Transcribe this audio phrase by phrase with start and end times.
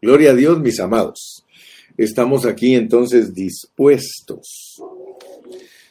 [0.00, 1.44] Gloria a Dios, mis amados.
[1.96, 4.80] Estamos aquí entonces dispuestos.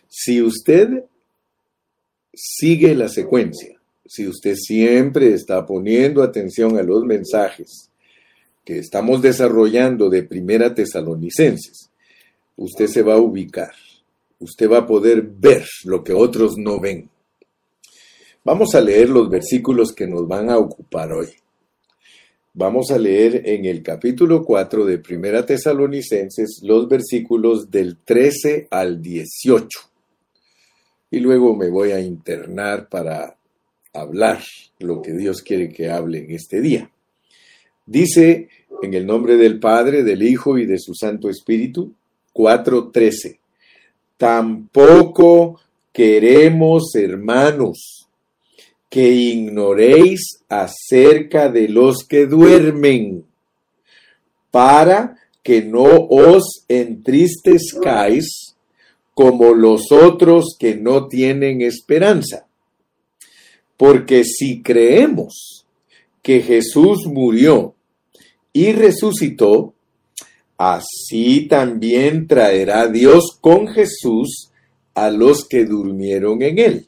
[0.07, 1.03] Si usted
[2.33, 7.89] sigue la secuencia, si usted siempre está poniendo atención a los mensajes
[8.63, 11.89] que estamos desarrollando de Primera Tesalonicenses,
[12.55, 13.73] usted se va a ubicar,
[14.39, 17.09] usted va a poder ver lo que otros no ven.
[18.45, 21.27] Vamos a leer los versículos que nos van a ocupar hoy.
[22.59, 28.99] Vamos a leer en el capítulo 4 de Primera Tesalonicenses los versículos del 13 al
[28.99, 29.79] 18.
[31.11, 33.37] Y luego me voy a internar para
[33.93, 34.41] hablar
[34.79, 36.89] lo que Dios quiere que hable en este día.
[37.85, 38.49] Dice
[38.81, 41.93] en el nombre del Padre, del Hijo y de su Santo Espíritu,
[42.33, 43.37] 4.13.
[44.17, 45.61] Tampoco
[45.93, 47.96] queremos, hermanos,
[48.89, 53.25] que ignoréis acerca de los que duermen,
[54.51, 58.55] para que no os entristezcáis
[59.13, 62.47] como los otros que no tienen esperanza.
[63.75, 65.65] Porque si creemos
[66.21, 67.75] que Jesús murió
[68.53, 69.73] y resucitó,
[70.57, 74.51] así también traerá Dios con Jesús
[74.95, 76.87] a los que durmieron en él.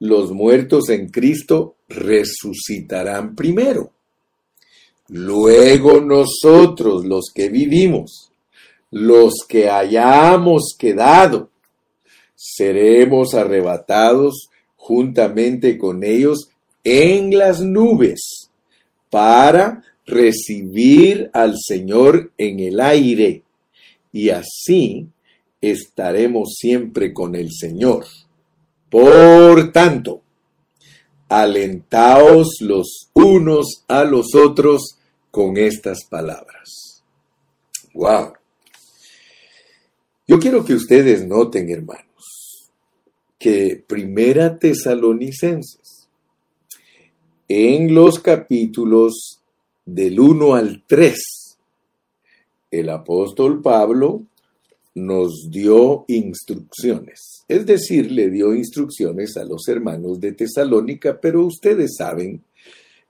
[0.00, 3.92] los muertos en Cristo resucitarán primero.
[5.08, 8.30] Luego nosotros, los que vivimos,
[8.90, 11.50] los que hayamos quedado,
[12.34, 16.48] seremos arrebatados juntamente con ellos
[16.82, 18.50] en las nubes
[19.10, 23.42] para recibir al Señor en el aire
[24.12, 25.08] y así
[25.60, 28.04] estaremos siempre con el Señor.
[28.94, 30.22] Por tanto,
[31.28, 35.00] alentaos los unos a los otros
[35.32, 37.02] con estas palabras.
[37.92, 38.34] Wow.
[40.28, 42.70] Yo quiero que ustedes noten, hermanos,
[43.36, 46.08] que Primera Tesalonicenses,
[47.48, 49.40] en los capítulos
[49.84, 51.18] del 1 al 3,
[52.70, 54.22] el apóstol Pablo
[54.94, 57.44] nos dio instrucciones.
[57.48, 62.42] Es decir, le dio instrucciones a los hermanos de Tesalónica, pero ustedes saben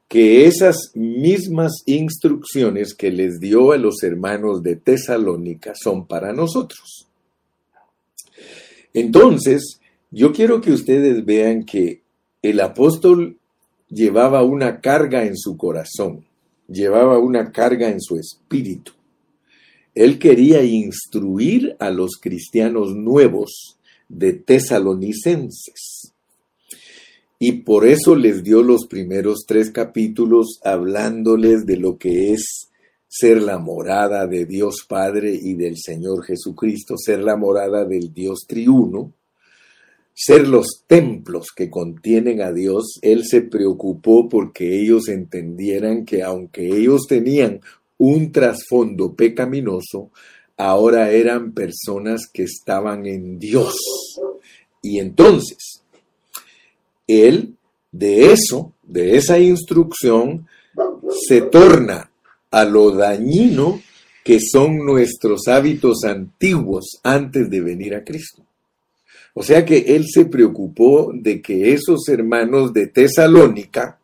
[0.08, 7.08] que esas mismas instrucciones que les dio a los hermanos de Tesalónica son para nosotros.
[8.92, 9.80] Entonces,
[10.10, 12.02] yo quiero que ustedes vean que
[12.42, 13.38] el apóstol
[13.88, 16.24] llevaba una carga en su corazón,
[16.68, 18.92] llevaba una carga en su espíritu.
[19.94, 23.78] Él quería instruir a los cristianos nuevos
[24.08, 26.12] de tesalonicenses.
[27.38, 32.70] Y por eso les dio los primeros tres capítulos hablándoles de lo que es
[33.06, 38.44] ser la morada de Dios Padre y del Señor Jesucristo, ser la morada del Dios
[38.48, 39.12] triuno,
[40.14, 46.66] ser los templos que contienen a Dios, Él se preocupó porque ellos entendieran que aunque
[46.66, 47.60] ellos tenían
[47.98, 50.10] un trasfondo pecaminoso,
[50.56, 53.76] ahora eran personas que estaban en Dios.
[54.82, 55.82] Y entonces,
[57.06, 57.54] él
[57.92, 60.46] de eso, de esa instrucción,
[61.28, 62.10] se torna
[62.50, 63.80] a lo dañino
[64.24, 68.42] que son nuestros hábitos antiguos antes de venir a Cristo.
[69.34, 73.98] O sea que él se preocupó de que esos hermanos de Tesalónica,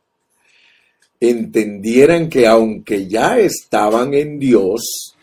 [1.21, 5.15] entendieran que aunque ya estaban en Dios,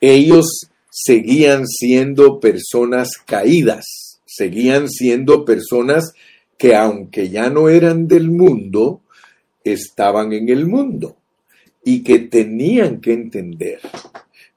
[0.00, 0.46] ellos
[0.90, 6.12] seguían siendo personas caídas, seguían siendo personas
[6.56, 9.00] que aunque ya no eran del mundo,
[9.64, 11.16] estaban en el mundo
[11.84, 13.80] y que tenían que entender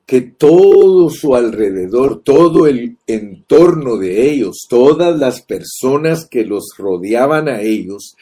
[0.06, 7.48] que todo su alrededor, todo el entorno de ellos, todas las personas que los rodeaban
[7.48, 8.16] a ellos,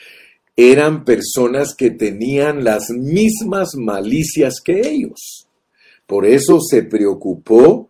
[0.56, 5.48] eran personas que tenían las mismas malicias que ellos.
[6.06, 7.90] Por eso se preocupó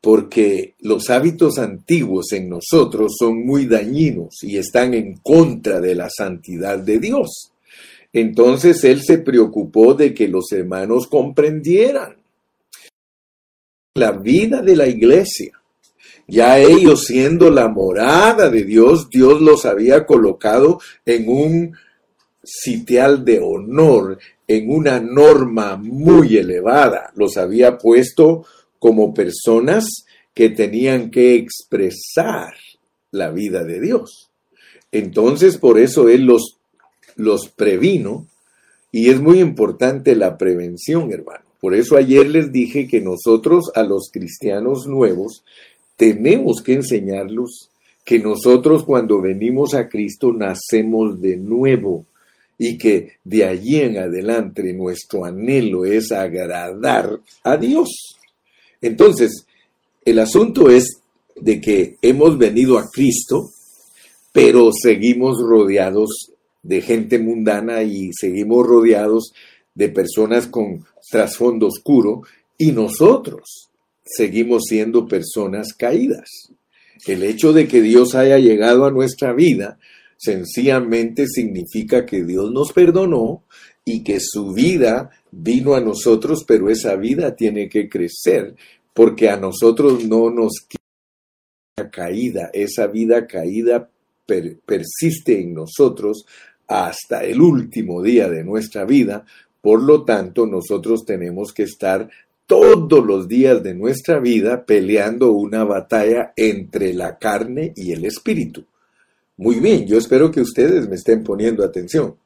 [0.00, 6.08] porque los hábitos antiguos en nosotros son muy dañinos y están en contra de la
[6.10, 7.52] santidad de Dios.
[8.12, 12.16] Entonces él se preocupó de que los hermanos comprendieran
[13.94, 15.52] la vida de la iglesia.
[16.26, 21.76] Ya ellos siendo la morada de Dios, Dios los había colocado en un
[22.42, 27.12] sitial de honor, en una norma muy elevada.
[27.14, 28.44] Los había puesto
[28.78, 29.86] como personas
[30.34, 32.54] que tenían que expresar
[33.10, 34.30] la vida de Dios.
[34.90, 36.58] Entonces, por eso Él los,
[37.16, 38.26] los previno
[38.90, 41.44] y es muy importante la prevención, hermano.
[41.60, 45.44] Por eso ayer les dije que nosotros a los cristianos nuevos
[45.96, 47.70] tenemos que enseñarlos
[48.04, 52.04] que nosotros cuando venimos a Cristo nacemos de nuevo
[52.58, 58.16] y que de allí en adelante nuestro anhelo es agradar a Dios.
[58.80, 59.46] Entonces,
[60.04, 61.00] el asunto es
[61.36, 63.50] de que hemos venido a Cristo,
[64.32, 66.32] pero seguimos rodeados
[66.62, 69.32] de gente mundana y seguimos rodeados
[69.74, 72.22] de personas con trasfondo oscuro
[72.58, 73.70] y nosotros
[74.04, 76.28] seguimos siendo personas caídas.
[77.06, 79.78] El hecho de que Dios haya llegado a nuestra vida
[80.22, 83.42] sencillamente significa que Dios nos perdonó
[83.84, 88.54] y que su vida vino a nosotros, pero esa vida tiene que crecer
[88.94, 93.90] porque a nosotros no nos queda caída, esa vida caída
[94.64, 96.24] persiste en nosotros
[96.68, 99.24] hasta el último día de nuestra vida,
[99.60, 102.08] por lo tanto nosotros tenemos que estar
[102.46, 108.64] todos los días de nuestra vida peleando una batalla entre la carne y el espíritu.
[109.36, 112.16] Muy bien, yo espero que ustedes me estén poniendo atención.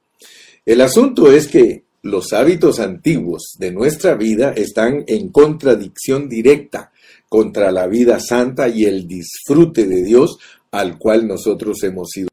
[0.65, 6.93] El asunto es que los hábitos antiguos de nuestra vida están en contradicción directa
[7.29, 10.39] contra la vida santa y el disfrute de Dios
[10.71, 12.29] al cual nosotros hemos sido.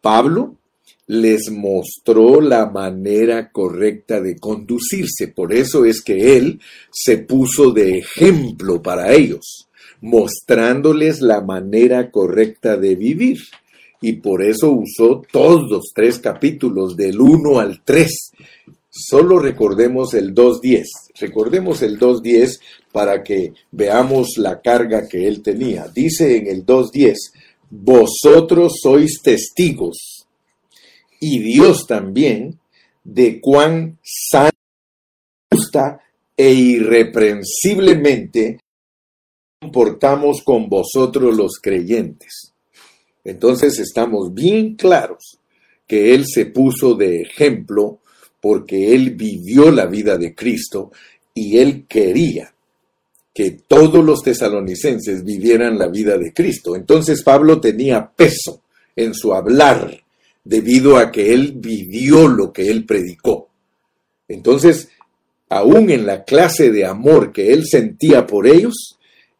[0.00, 0.56] Pablo
[1.06, 6.60] les mostró la manera correcta de conducirse, por eso es que él
[6.90, 9.67] se puso de ejemplo para ellos,
[10.00, 13.38] mostrándoles la manera correcta de vivir
[14.00, 18.32] y por eso usó todos los tres capítulos, del 1 al 3.
[18.88, 20.84] Solo recordemos el 2.10.
[21.20, 22.60] Recordemos el 2.10
[22.92, 25.88] para que veamos la carga que él tenía.
[25.88, 27.16] Dice en el 2.10,
[27.70, 30.26] vosotros sois testigos,
[31.20, 32.58] y Dios también,
[33.04, 34.56] de cuán santa,
[35.50, 36.00] justa
[36.36, 38.60] e irreprensiblemente
[39.60, 42.54] comportamos con vosotros los creyentes.
[43.24, 45.38] Entonces estamos bien claros
[45.86, 47.98] que Él se puso de ejemplo
[48.40, 50.92] porque Él vivió la vida de Cristo
[51.34, 52.54] y Él quería
[53.34, 56.76] que todos los tesalonicenses vivieran la vida de Cristo.
[56.76, 58.62] Entonces Pablo tenía peso
[58.94, 60.02] en su hablar
[60.44, 63.48] debido a que Él vivió lo que Él predicó.
[64.28, 64.88] Entonces,
[65.48, 68.97] aún en la clase de amor que Él sentía por ellos,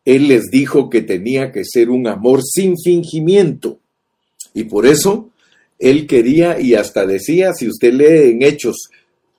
[0.08, 3.78] él les dijo que tenía que ser un amor sin fingimiento.
[4.55, 5.28] Y por eso
[5.78, 8.88] Él quería y hasta decía, si usted lee en Hechos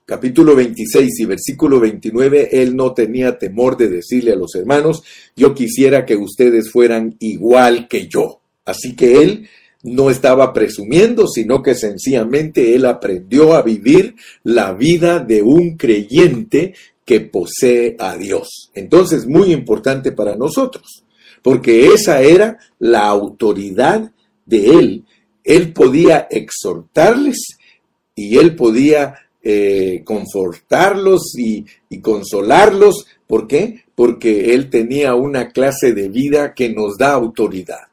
[0.06, 5.02] capítulo 26 y versículo 29, Él no tenía temor de decirle a los hermanos,
[5.34, 8.40] yo quisiera que ustedes fueran igual que yo.
[8.64, 9.48] Así que Él
[9.82, 14.14] no estaba presumiendo, sino que sencillamente él aprendió a vivir
[14.44, 16.74] la vida de un creyente
[17.10, 18.70] que posee a Dios.
[18.72, 21.02] Entonces, muy importante para nosotros,
[21.42, 24.12] porque esa era la autoridad
[24.46, 25.04] de Él.
[25.42, 27.58] Él podía exhortarles
[28.14, 33.06] y Él podía eh, confortarlos y, y consolarlos.
[33.26, 33.82] ¿Por qué?
[33.96, 37.89] Porque Él tenía una clase de vida que nos da autoridad.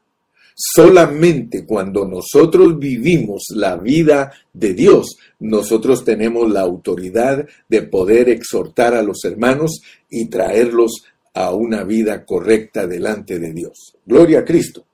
[0.60, 8.92] Solamente cuando nosotros vivimos la vida de Dios, nosotros tenemos la autoridad de poder exhortar
[8.94, 13.94] a los hermanos y traerlos a una vida correcta delante de Dios.
[14.04, 14.84] Gloria a Cristo.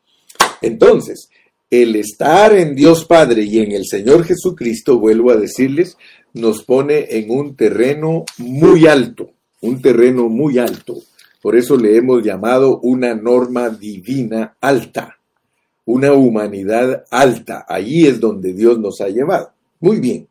[0.61, 1.31] Entonces,
[1.71, 5.97] el estar en Dios Padre y en el Señor Jesucristo, vuelvo a decirles,
[6.35, 9.31] nos pone en un terreno muy alto,
[9.63, 10.97] un terreno muy alto.
[11.41, 15.21] Por eso le hemos llamado una norma divina alta
[15.85, 17.65] una humanidad alta.
[17.69, 19.53] Allí es donde Dios nos ha llevado.
[19.81, 20.29] Muy bien.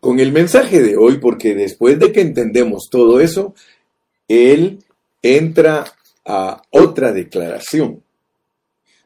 [0.00, 3.54] Con el mensaje de hoy, porque después de que entendemos todo eso,
[4.28, 4.80] Él
[5.22, 5.84] entra
[6.24, 8.02] a otra declaración.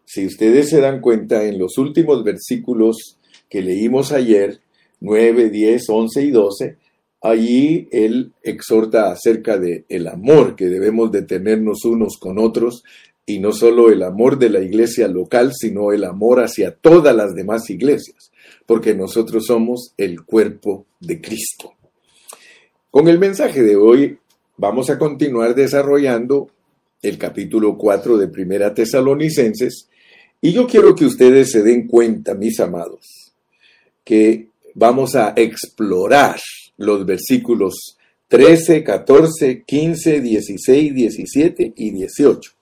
[0.04, 3.18] Si ustedes se dan cuenta, en los últimos versículos
[3.48, 4.60] que leímos ayer,
[5.00, 6.76] 9, 10, 11 y 12,
[7.20, 12.82] allí Él exhorta acerca de el amor que debemos de tenernos unos con otros
[13.28, 17.34] y no solo el amor de la iglesia local, sino el amor hacia todas las
[17.34, 18.32] demás iglesias,
[18.64, 21.74] porque nosotros somos el cuerpo de Cristo.
[22.90, 24.18] Con el mensaje de hoy
[24.56, 26.48] vamos a continuar desarrollando
[27.02, 29.90] el capítulo 4 de Primera Tesalonicenses
[30.40, 33.34] y yo quiero que ustedes se den cuenta, mis amados,
[34.04, 36.40] que vamos a explorar
[36.78, 42.57] los versículos 13, 14, 15, 16, 17 y 18.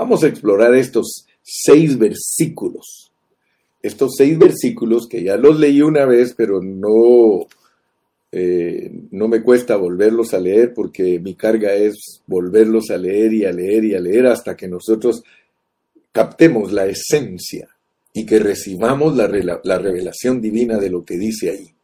[0.00, 3.12] Vamos a explorar estos seis versículos.
[3.82, 7.46] Estos seis versículos que ya los leí una vez, pero no,
[8.32, 13.44] eh, no me cuesta volverlos a leer porque mi carga es volverlos a leer y
[13.44, 15.22] a leer y a leer hasta que nosotros
[16.12, 17.68] captemos la esencia
[18.14, 19.28] y que recibamos la,
[19.62, 21.74] la revelación divina de lo que dice ahí.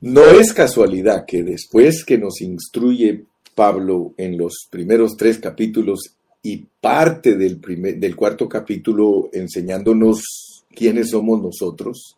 [0.00, 6.66] No es casualidad que después que nos instruye Pablo en los primeros tres capítulos y
[6.80, 10.22] parte del, primer, del cuarto capítulo enseñándonos
[10.74, 12.16] quiénes somos nosotros,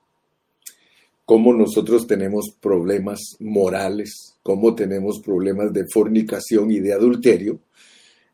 [1.25, 7.61] cómo nosotros tenemos problemas morales, cómo tenemos problemas de fornicación y de adulterio,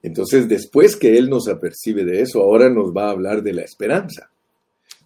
[0.02, 3.62] entonces, después que Él nos apercibe de eso, ahora nos va a hablar de la
[3.62, 4.30] esperanza.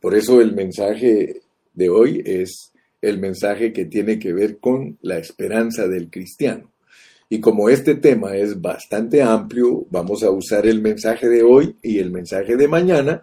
[0.01, 1.41] Por eso el mensaje
[1.75, 6.71] de hoy es el mensaje que tiene que ver con la esperanza del cristiano.
[7.33, 11.99] Y como este tema es bastante amplio, vamos a usar el mensaje de hoy y
[11.99, 13.23] el mensaje de mañana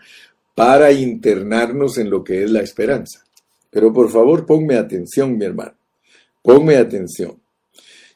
[0.55, 3.23] para internarnos en lo que es la esperanza.
[3.69, 5.75] Pero por favor, ponme atención, mi hermano.
[6.41, 7.39] Ponme atención.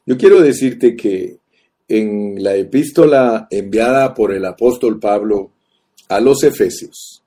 [0.03, 1.37] Yo quiero decirte que
[1.87, 5.51] en la epístola enviada por el apóstol Pablo
[6.09, 7.21] a los Efesios.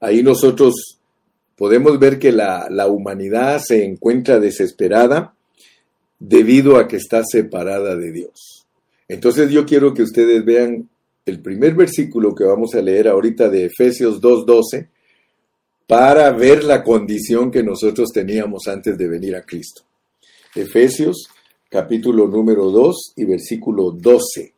[0.00, 1.00] Ahí nosotros
[1.54, 5.35] podemos ver que la, la, humanidad se encuentra desesperada
[6.18, 8.66] debido a que está separada de Dios.
[9.08, 10.88] Entonces yo quiero que ustedes vean
[11.24, 14.88] el primer versículo que vamos a leer ahorita de Efesios 2.12
[15.86, 19.82] para ver la condición que nosotros teníamos antes de venir a Cristo.
[20.54, 21.28] Efesios
[21.68, 24.54] capítulo número 2 y versículo 12.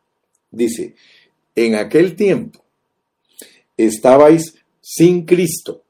[0.50, 0.94] Dice,
[1.54, 2.64] en aquel tiempo
[3.76, 5.82] estabais sin Cristo,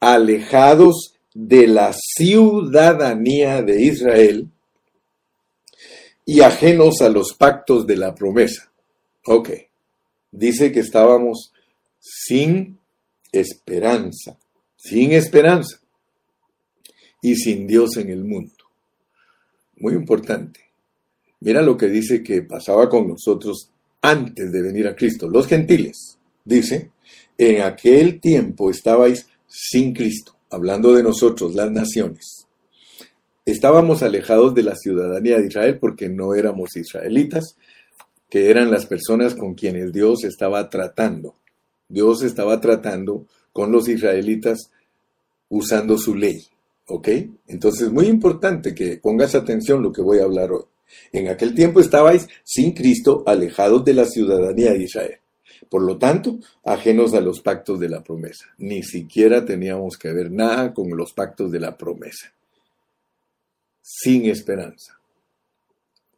[0.00, 4.48] alejados de la ciudadanía de Israel
[6.24, 8.70] y ajenos a los pactos de la promesa.
[9.26, 9.50] Ok,
[10.30, 11.52] dice que estábamos
[11.98, 12.78] sin
[13.32, 14.38] esperanza,
[14.76, 15.80] sin esperanza
[17.20, 18.56] y sin Dios en el mundo
[19.78, 20.60] muy importante.
[21.40, 25.28] Mira lo que dice que pasaba con nosotros antes de venir a Cristo.
[25.28, 26.90] Los gentiles, dice,
[27.36, 32.46] en aquel tiempo estabais sin Cristo, hablando de nosotros, las naciones.
[33.44, 37.56] Estábamos alejados de la ciudadanía de Israel porque no éramos israelitas,
[38.28, 41.34] que eran las personas con quienes Dios estaba tratando.
[41.88, 44.70] Dios estaba tratando con los israelitas
[45.48, 46.44] usando su ley.
[46.88, 47.08] ¿Ok?
[47.48, 50.64] Entonces, muy importante que pongas atención lo que voy a hablar hoy.
[51.12, 55.18] En aquel tiempo estabais sin Cristo, alejados de la ciudadanía de Israel.
[55.68, 58.46] Por lo tanto, ajenos a los pactos de la promesa.
[58.58, 62.32] Ni siquiera teníamos que ver nada con los pactos de la promesa.
[63.82, 64.98] Sin esperanza.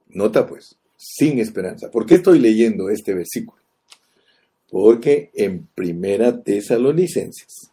[0.08, 1.90] Nota pues, sin esperanza.
[1.90, 3.62] ¿Por qué estoy leyendo este versículo?
[4.70, 7.70] Porque en Primera Tesalonicenses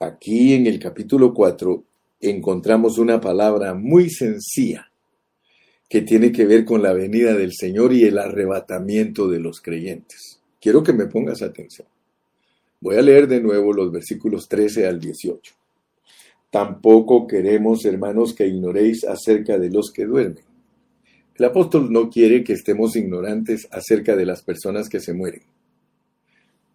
[0.00, 1.82] Aquí en el capítulo 4
[2.20, 4.87] encontramos una palabra muy sencilla
[5.88, 10.40] que tiene que ver con la venida del Señor y el arrebatamiento de los creyentes.
[10.60, 11.88] Quiero que me pongas atención.
[12.80, 15.54] Voy a leer de nuevo los versículos 13 al 18.
[16.50, 20.44] Tampoco queremos, hermanos, que ignoréis acerca de los que duermen.
[21.36, 25.42] El apóstol no quiere que estemos ignorantes acerca de las personas que se mueren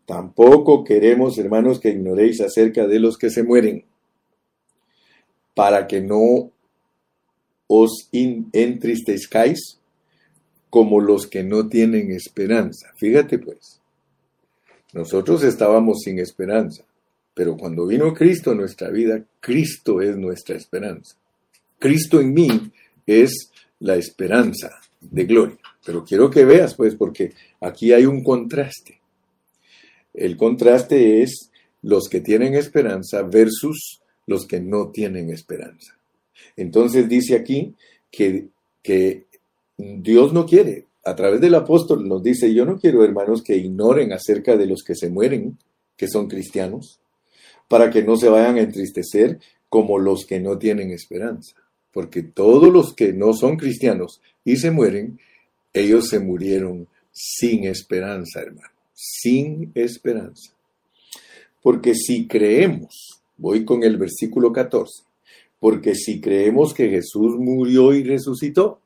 [0.05, 3.85] Tampoco queremos, hermanos, que ignoréis acerca de los que se mueren,
[5.55, 6.51] para que no
[7.67, 9.79] os entristezcáis
[10.69, 12.91] como los que no tienen esperanza.
[12.95, 13.79] Fíjate pues,
[14.93, 16.83] nosotros estábamos sin esperanza,
[17.33, 21.15] pero cuando vino Cristo en nuestra vida, Cristo es nuestra esperanza.
[21.79, 22.49] Cristo en mí
[23.05, 25.57] es la esperanza de gloria.
[25.85, 28.99] Pero quiero que veas pues, porque aquí hay un contraste.
[30.13, 31.51] El contraste es
[31.81, 35.97] los que tienen esperanza versus los que no tienen esperanza.
[36.55, 37.75] Entonces dice aquí
[38.11, 38.47] que,
[38.81, 39.25] que
[39.77, 40.85] Dios no quiere.
[41.05, 44.83] A través del apóstol nos dice, yo no quiero hermanos que ignoren acerca de los
[44.83, 45.57] que se mueren,
[45.97, 46.99] que son cristianos,
[47.67, 51.55] para que no se vayan a entristecer como los que no tienen esperanza.
[51.91, 55.19] Porque todos los que no son cristianos y se mueren,
[55.73, 60.53] ellos se murieron sin esperanza, hermano sin esperanza.
[61.61, 65.03] Porque si creemos, voy con el versículo 14,
[65.63, 68.81] porque si creemos que Jesús murió y resucitó,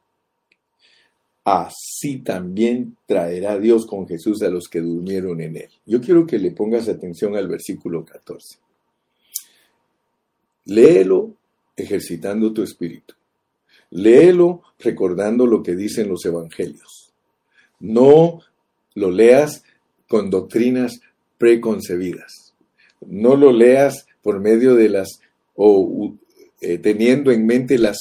[1.43, 5.69] así también traerá Dios con Jesús a los que durmieron en él.
[5.87, 8.59] Yo quiero que le pongas atención al versículo 14.
[10.65, 11.33] Léelo
[11.75, 13.15] ejercitando tu espíritu.
[13.89, 17.11] Léelo recordando lo que dicen los evangelios.
[17.79, 18.41] No
[18.93, 19.63] lo leas
[20.07, 21.01] con doctrinas
[21.39, 22.53] preconcebidas.
[23.03, 25.21] No lo leas por medio de las
[25.55, 26.13] o
[26.61, 27.97] eh, teniendo en mente las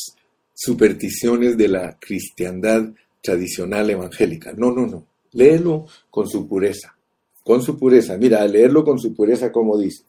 [0.54, 4.52] supersticiones de la cristiandad tradicional evangélica.
[4.52, 5.06] No, no, no.
[5.32, 6.96] Léelo con su pureza.
[7.44, 8.16] Con su pureza.
[8.16, 10.04] Mira, leerlo con su pureza como dice.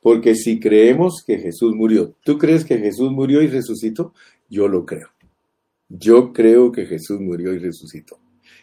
[0.00, 4.12] Porque si creemos que Jesús murió, ¿tú crees que Jesús murió y resucitó?
[4.48, 5.08] Yo lo creo.
[5.88, 8.18] Yo creo que Jesús murió y resucitó.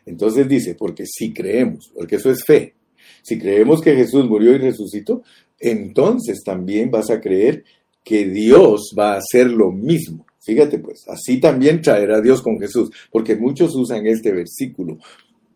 [0.06, 2.76] Entonces dice, porque si creemos, porque eso es fe,
[3.24, 5.24] si creemos que Jesús murió y resucitó,
[5.60, 7.66] entonces también vas a creer
[8.06, 10.26] que Dios va a hacer lo mismo.
[10.40, 15.00] Fíjate pues, así también traerá Dios con Jesús, porque muchos usan este versículo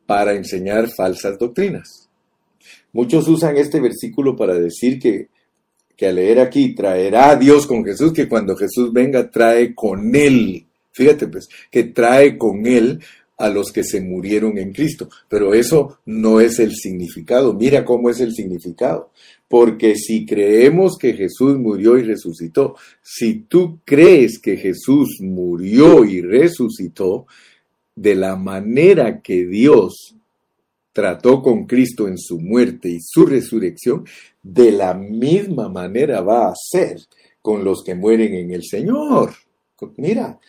[0.08, 2.10] para enseñar falsas doctrinas.
[2.91, 5.27] Muchos usan este versículo para decir que,
[5.96, 10.65] que al leer aquí traerá Dios con Jesús, que cuando Jesús venga trae con él.
[10.91, 13.00] Fíjate pues, que trae con él
[13.39, 15.10] a los que se murieron en Cristo.
[15.27, 17.53] Pero eso no es el significado.
[17.53, 19.12] Mira cómo es el significado.
[19.48, 26.22] Porque si creemos que Jesús murió y resucitó, si tú crees que Jesús murió y
[26.22, 27.25] resucitó,
[27.96, 30.15] de la manera que Dios
[30.93, 34.05] trató con Cristo en su muerte y su resurrección,
[34.41, 36.98] de la misma manera va a ser
[37.41, 39.34] con los que mueren en el Señor.
[39.98, 40.39] Mira,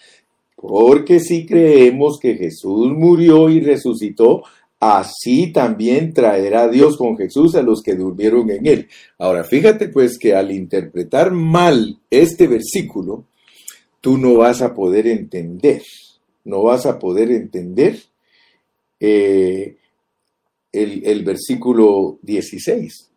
[0.60, 4.42] porque si creemos que Jesús murió y resucitó,
[4.78, 8.88] así también traerá Dios con Jesús a los que durmieron en él.
[9.16, 13.24] Ahora, fíjate pues que al interpretar mal este versículo,
[14.02, 15.82] tú no vas a poder entender,
[16.44, 17.98] no vas a poder entender
[19.00, 19.76] eh,
[20.72, 23.08] el, el versículo 16.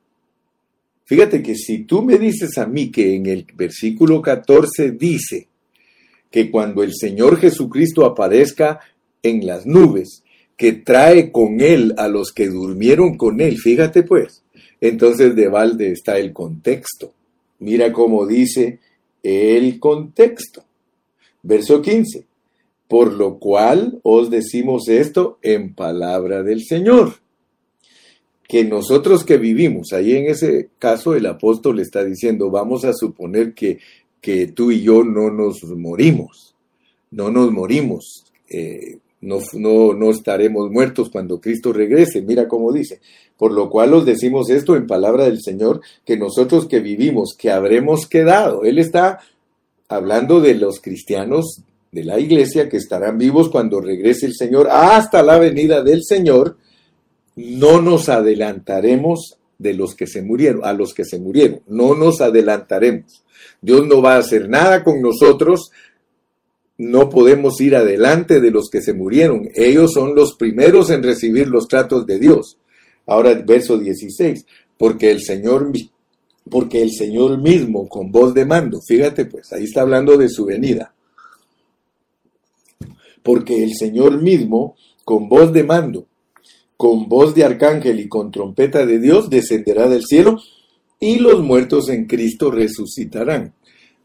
[1.03, 5.49] Fíjate que si tú me dices a mí que en el versículo 14 dice
[6.33, 8.79] que cuando el Señor Jesucristo aparezca
[9.21, 10.23] en las nubes,
[10.57, 13.59] que trae con él a los que durmieron con él.
[13.59, 14.41] Fíjate pues,
[14.81, 17.13] entonces de balde está el contexto.
[17.59, 18.79] Mira cómo dice
[19.21, 20.63] el contexto.
[21.43, 22.25] Verso 15.
[22.87, 27.13] Por lo cual os decimos esto en palabra del Señor.
[28.47, 33.53] Que nosotros que vivimos, ahí en ese caso el apóstol está diciendo, vamos a suponer
[33.53, 33.77] que,
[34.23, 36.55] que tú y yo no nos morimos,
[37.11, 38.23] no nos morimos.
[38.49, 39.39] Eh, no,
[39.93, 42.21] no, estaremos muertos cuando Cristo regrese.
[42.21, 43.01] Mira cómo dice.
[43.37, 47.51] Por lo cual os decimos esto en palabra del Señor, que nosotros que vivimos, que
[47.51, 48.63] habremos quedado.
[48.63, 49.19] Él está
[49.89, 55.21] hablando de los cristianos de la iglesia que estarán vivos cuando regrese el Señor hasta
[55.21, 56.55] la venida del Señor.
[57.35, 61.61] No nos adelantaremos de los que se murieron, a los que se murieron.
[61.67, 63.23] No nos adelantaremos.
[63.61, 65.71] Dios no va a hacer nada con nosotros
[66.77, 69.49] no podemos ir adelante de los que se murieron.
[69.55, 72.57] Ellos son los primeros en recibir los tratos de Dios.
[73.05, 74.45] Ahora verso 16,
[74.77, 75.71] porque el Señor
[76.49, 80.45] porque el Señor mismo con voz de mando, fíjate pues, ahí está hablando de su
[80.45, 80.93] venida.
[83.21, 86.07] Porque el Señor mismo con voz de mando,
[86.77, 90.39] con voz de arcángel y con trompeta de Dios descenderá del cielo
[90.99, 93.53] y los muertos en Cristo resucitarán.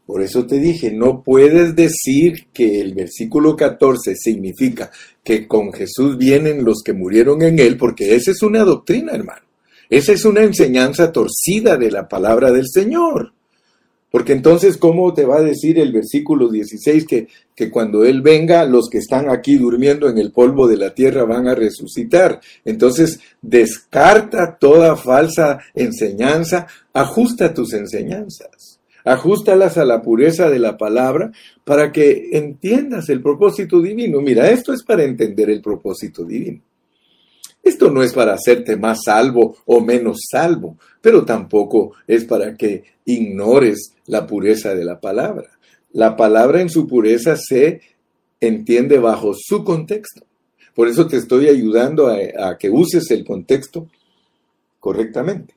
[0.05, 4.89] Por eso te dije, no puedes decir que el versículo 14 significa
[5.23, 9.43] que con Jesús vienen los que murieron en él, porque esa es una doctrina, hermano.
[9.87, 13.33] Esa es una enseñanza torcida de la palabra del Señor.
[14.11, 18.65] Porque entonces, ¿cómo te va a decir el versículo 16 que, que cuando Él venga,
[18.65, 22.41] los que están aquí durmiendo en el polvo de la tierra van a resucitar?
[22.65, 28.79] Entonces, descarta toda falsa enseñanza, ajusta tus enseñanzas.
[29.05, 31.31] Ajustalas a la pureza de la palabra
[31.63, 34.21] para que entiendas el propósito divino.
[34.21, 36.61] Mira, esto es para entender el propósito divino.
[37.63, 42.83] Esto no es para hacerte más salvo o menos salvo, pero tampoco es para que
[43.05, 45.49] ignores la pureza de la palabra.
[45.91, 47.81] La palabra en su pureza se
[48.39, 50.25] entiende bajo su contexto.
[50.75, 53.89] Por eso te estoy ayudando a, que uses el contexto
[54.79, 55.53] correctamente.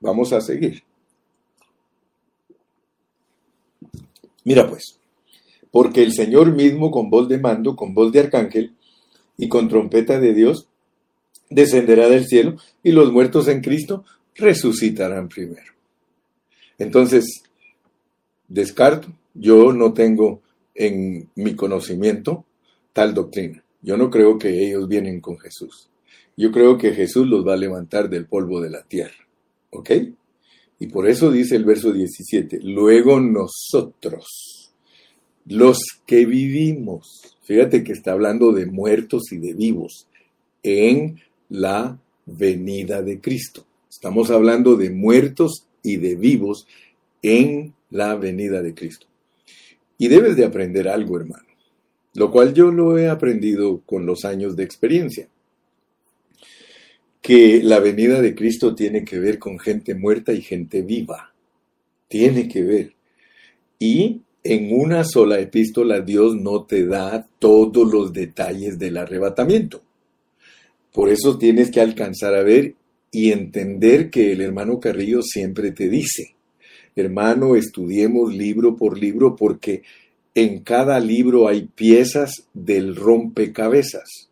[0.00, 0.82] Vamos a seguir.
[4.44, 4.98] Mira pues,
[5.70, 8.74] porque el Señor mismo con voz de mando, con voz de arcángel
[9.38, 10.68] y con trompeta de Dios,
[11.50, 14.04] descenderá del cielo y los muertos en Cristo
[14.34, 15.72] resucitarán primero.
[16.78, 17.42] Entonces,
[18.48, 20.42] descarto, yo no tengo
[20.74, 22.44] en mi conocimiento
[22.92, 23.62] tal doctrina.
[23.82, 25.88] Yo no creo que ellos vienen con Jesús.
[26.36, 29.26] Yo creo que Jesús los va a levantar del polvo de la tierra.
[29.70, 29.90] ¿Ok?
[30.78, 34.72] Y por eso dice el verso 17, luego nosotros,
[35.46, 40.06] los que vivimos, fíjate que está hablando de muertos y de vivos,
[40.62, 43.64] en la venida de Cristo.
[43.90, 46.66] Estamos hablando de muertos y de vivos
[47.22, 49.06] en la venida de Cristo.
[49.98, 51.46] Y debes de aprender algo, hermano,
[52.14, 55.28] lo cual yo lo he aprendido con los años de experiencia
[57.26, 61.34] que la venida de Cristo tiene que ver con gente muerta y gente viva.
[62.06, 62.92] Tiene que ver.
[63.80, 69.82] Y en una sola epístola Dios no te da todos los detalles del arrebatamiento.
[70.96, 72.74] Por eso tienes que alcanzar a ver
[73.12, 76.36] y entender que el hermano Carrillo siempre te dice,
[76.96, 79.82] hermano, estudiemos libro por libro porque
[80.34, 84.30] en cada libro hay piezas del rompecabezas.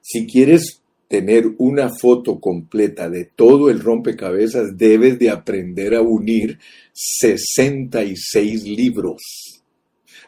[0.00, 6.58] Si quieres tener una foto completa de todo el rompecabezas, debes de aprender a unir
[6.94, 9.20] 66 libros.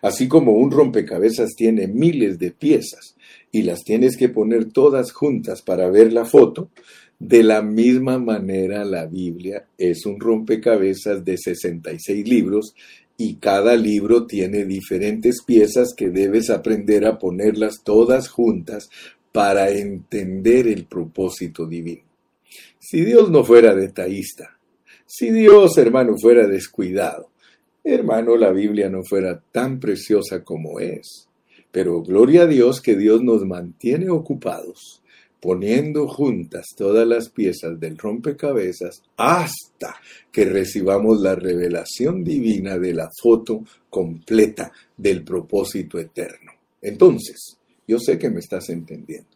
[0.02, 3.16] Así como un rompecabezas tiene miles de piezas
[3.52, 6.70] y las tienes que poner todas juntas para ver la foto,
[7.18, 12.74] de la misma manera la Biblia es un rompecabezas de 66 libros
[13.16, 18.88] y cada libro tiene diferentes piezas que debes aprender a ponerlas todas juntas
[19.32, 22.02] para entender el propósito divino.
[22.78, 24.56] Si Dios no fuera detallista,
[25.04, 27.30] si Dios, hermano, fuera descuidado,
[27.82, 31.27] hermano, la Biblia no fuera tan preciosa como es.
[31.78, 35.00] Pero gloria a Dios que Dios nos mantiene ocupados,
[35.38, 39.94] poniendo juntas todas las piezas del rompecabezas hasta
[40.32, 46.50] que recibamos la revelación divina de la foto completa del propósito eterno.
[46.82, 49.28] Entonces, yo sé que me estás entendiendo.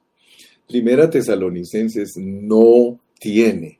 [0.66, 3.78] Primera Tesalonicenses no tiene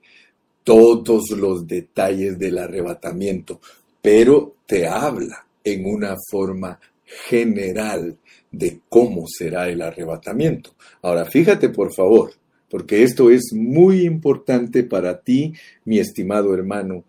[0.63, 3.61] todos los detalles del arrebatamiento,
[4.01, 8.19] pero te habla en una forma general
[8.53, 10.75] de cómo será el arrebatamiento.
[11.01, 12.33] Ahora, fíjate por favor,
[12.71, 17.05] porque esto es muy importante para ti, mi estimado hermano,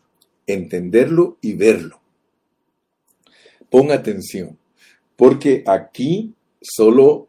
[0.47, 1.99] entenderlo y verlo.
[3.69, 4.57] Pon atención,
[5.15, 7.27] porque aquí solo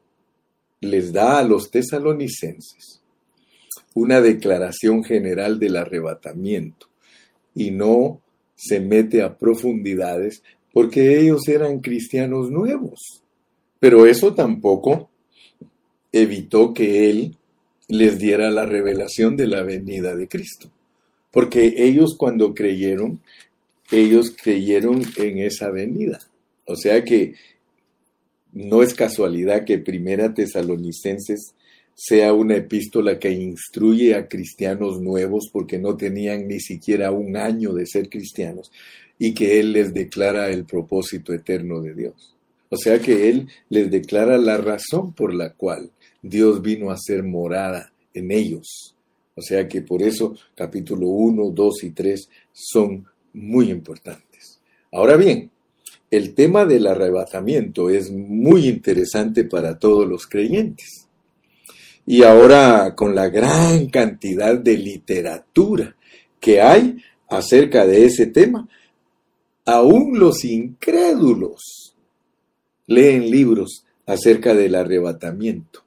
[0.81, 3.03] les da a los tesalonicenses
[3.95, 6.89] una declaración general del arrebatamiento
[7.55, 8.21] y no
[8.57, 13.24] se mete a profundidades porque ellos eran cristianos nuevos.
[13.85, 15.11] Pero eso tampoco
[16.11, 17.37] evitó que él
[17.87, 20.71] les diera la revelación de la venida de Cristo.
[21.31, 23.21] Porque ellos cuando creyeron,
[23.91, 26.19] ellos creyeron en esa venida.
[26.65, 27.35] O sea que
[28.55, 31.55] no es casualidad que Primera Tesalonicenses
[31.95, 37.75] sea una epístola que instruye a cristianos nuevos porque no tenían ni siquiera un año
[37.75, 38.73] de ser cristianos
[39.19, 42.34] y que Él les declara el propósito eterno de Dios.
[42.75, 47.23] O sea que Él les declara la razón por la cual Dios vino a ser
[47.23, 48.97] morada en ellos.
[49.37, 54.59] O sea que por eso capítulo 1, 2 y 3 son muy importantes.
[54.91, 55.53] Ahora bien,
[56.11, 61.07] el tema del arrebatamiento es muy interesante para todos los creyentes.
[62.05, 65.95] Y ahora con la gran cantidad de literatura
[66.41, 66.97] que hay
[67.29, 68.69] acerca de ese tema,
[69.65, 71.84] aún los incrédulos
[72.87, 75.85] leen libros acerca del arrebatamiento.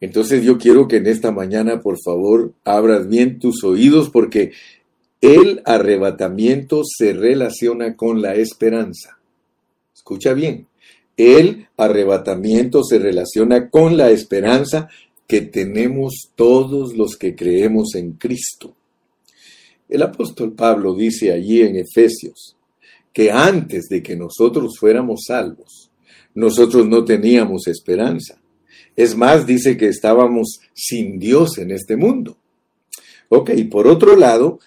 [0.00, 4.52] Entonces yo quiero que en esta mañana, por favor, abras bien tus oídos porque
[5.20, 9.18] el arrebatamiento se relaciona con la esperanza.
[9.94, 10.66] Escucha bien,
[11.16, 14.88] el arrebatamiento se relaciona con la esperanza
[15.26, 18.74] que tenemos todos los que creemos en Cristo.
[19.88, 22.56] El apóstol Pablo dice allí en Efesios
[23.12, 25.83] que antes de que nosotros fuéramos salvos,
[26.34, 28.40] nosotros no teníamos esperanza.
[28.96, 32.36] Es más, dice que estábamos sin Dios en este mundo.
[33.28, 34.60] Ok, por otro lado,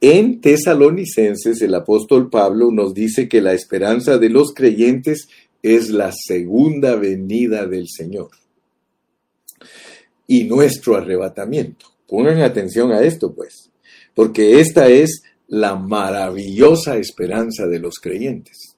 [0.00, 5.28] en Tesalonicenses el apóstol Pablo nos dice que la esperanza de los creyentes
[5.62, 8.28] es la segunda venida del Señor
[10.26, 11.86] y nuestro arrebatamiento.
[12.06, 13.70] Pongan atención a esto, pues,
[14.14, 18.76] porque esta es la maravillosa esperanza de los creyentes,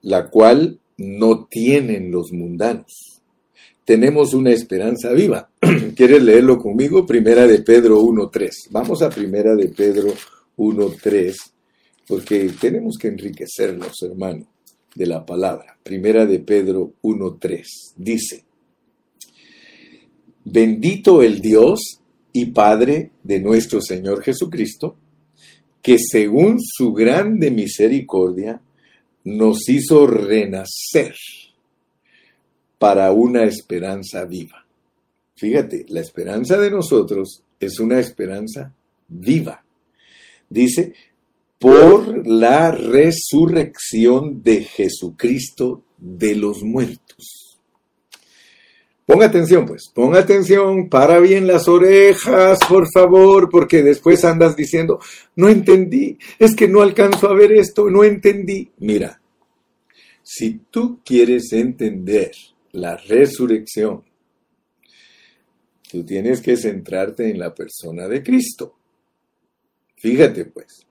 [0.00, 3.14] la cual no tienen los mundanos
[3.84, 5.50] tenemos una esperanza viva.
[5.96, 7.06] ¿Quieres leerlo conmigo?
[7.06, 8.50] Primera de Pedro 1.3.
[8.70, 10.12] Vamos a Primera de Pedro
[10.56, 11.34] 1.3,
[12.06, 14.46] porque tenemos que enriquecernos, hermano,
[14.94, 15.76] de la palabra.
[15.82, 17.62] Primera de Pedro 1.3.
[17.96, 18.44] Dice,
[20.46, 22.00] Bendito el Dios
[22.32, 24.96] y Padre de nuestro Señor Jesucristo,
[25.82, 28.62] que según su grande misericordia
[29.24, 31.14] nos hizo renacer
[32.78, 34.64] para una esperanza viva.
[35.36, 38.72] Fíjate, la esperanza de nosotros es una esperanza
[39.08, 39.64] viva.
[40.48, 40.94] Dice,
[41.58, 47.43] por la resurrección de Jesucristo de los muertos.
[49.06, 54.98] Ponga atención, pues, ponga atención, para bien las orejas, por favor, porque después andas diciendo,
[55.36, 58.70] no entendí, es que no alcanzo a ver esto, no entendí.
[58.78, 59.20] Mira,
[60.22, 62.32] si tú quieres entender
[62.72, 64.02] la resurrección,
[65.90, 68.74] tú tienes que centrarte en la persona de Cristo.
[69.96, 70.86] Fíjate, pues,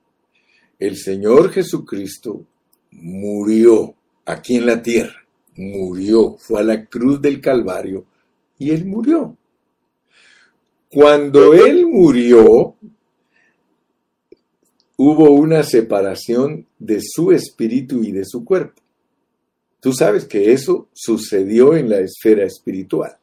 [0.78, 2.46] el Señor Jesucristo
[2.92, 5.23] murió aquí en la tierra,
[5.56, 8.06] murió, fue a la cruz del Calvario
[8.58, 9.36] y Él murió.
[10.90, 12.76] Cuando Él murió,
[14.96, 18.80] hubo una separación de su espíritu y de su cuerpo.
[19.80, 23.18] Tú sabes que eso sucedió en la esfera espiritual.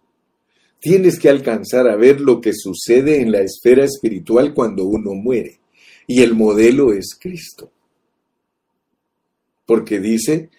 [0.79, 5.59] Tienes que alcanzar a ver lo que sucede en la esfera espiritual cuando uno muere.
[6.07, 7.71] Y el modelo es Cristo.
[9.65, 10.49] Porque dice,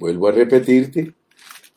[0.00, 1.12] vuelvo a repetirte,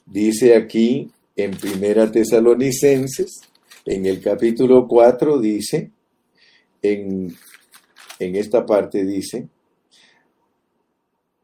[0.05, 3.41] dice aquí en Primera Tesalonicenses,
[3.85, 5.91] en el capítulo 4 dice,
[6.81, 7.35] en,
[8.19, 9.49] en esta parte dice,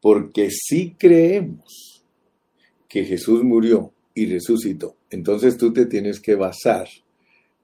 [0.00, 2.02] porque si creemos
[2.88, 6.88] que Jesús murió y resucitó, entonces tú te tienes que basar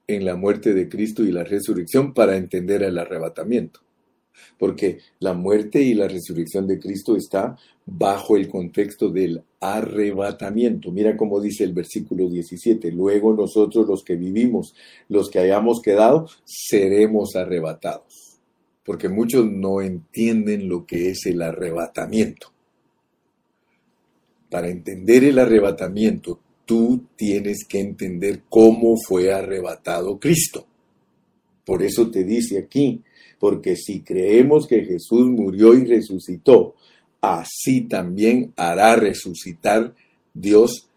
[0.05, 3.86] en la muerte de Cristo y la resurrección para entender el arrebatamiento.
[4.57, 10.91] Porque la muerte y la resurrección de Cristo está bajo el contexto del arrebatamiento.
[10.91, 12.91] Mira cómo dice el versículo 17.
[12.91, 14.75] Luego nosotros los que vivimos,
[15.09, 18.39] los que hayamos quedado, seremos arrebatados.
[18.83, 22.51] Porque muchos no entienden lo que es el arrebatamiento.
[24.49, 30.65] Para entender el arrebatamiento, tú tienes que entender cómo fue arrebatado Cristo.
[31.65, 33.01] Por eso te dice aquí,
[33.39, 36.75] porque si creemos que Jesús murió y resucitó,
[37.21, 39.93] así también hará resucitar
[40.33, 40.87] Dios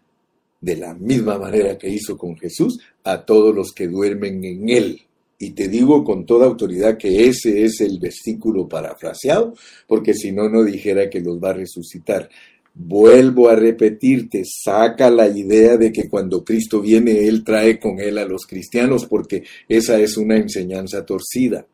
[0.59, 5.01] de la misma manera que hizo con Jesús a todos los que duermen en él.
[5.39, 9.55] Y te digo con toda autoridad que ese es el versículo parafraseado,
[9.87, 12.29] porque si no, no dijera que los va a resucitar.
[12.73, 18.19] Vuelvo a repetirte, saca la idea de que cuando Cristo viene, Él trae con Él
[18.19, 21.65] a los cristianos, porque esa es una enseñanza torcida.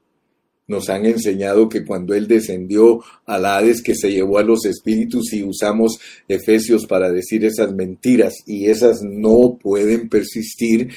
[0.68, 5.34] Nos han enseñado que cuando Él descendió al Hades, que se llevó a los espíritus
[5.34, 10.90] y usamos Efesios para decir esas mentiras y esas no pueden persistir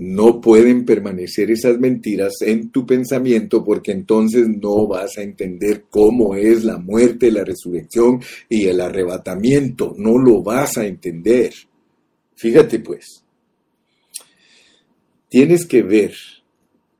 [0.00, 6.34] no pueden permanecer esas mentiras en tu pensamiento porque entonces no vas a entender cómo
[6.34, 9.94] es la muerte, la resurrección y el arrebatamiento.
[9.98, 11.52] No lo vas a entender.
[12.34, 13.22] Fíjate pues,
[15.28, 16.14] tienes que ver,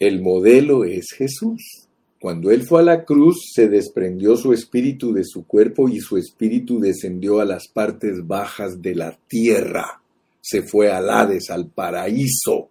[0.00, 1.86] el modelo es Jesús.
[2.20, 6.16] Cuando Él fue a la cruz, se desprendió su espíritu de su cuerpo y su
[6.16, 10.02] espíritu descendió a las partes bajas de la tierra.
[10.40, 12.70] Se fue al Hades, al paraíso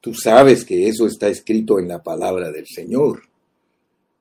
[0.00, 3.20] Tú sabes que eso está escrito en la palabra del Señor.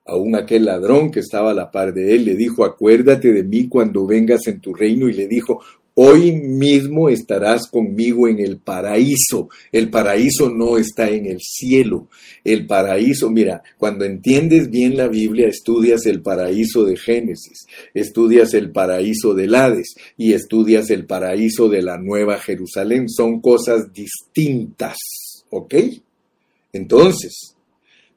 [0.06, 3.70] Aún aquel ladrón que estaba a la par de él le dijo, acuérdate de mí
[3.70, 5.62] cuando vengas en tu reino y le dijo,
[6.02, 9.50] hoy mismo estarás conmigo en el paraíso.
[9.70, 12.08] El paraíso no está en el cielo.
[12.46, 18.72] El paraíso, mira, cuando entiendes bien la Biblia, estudias el paraíso de Génesis, estudias el
[18.72, 23.10] paraíso del Hades y estudias el paraíso de la Nueva Jerusalén.
[23.10, 24.96] Son cosas distintas.
[25.50, 25.76] ¿Ok?
[26.72, 27.58] Entonces,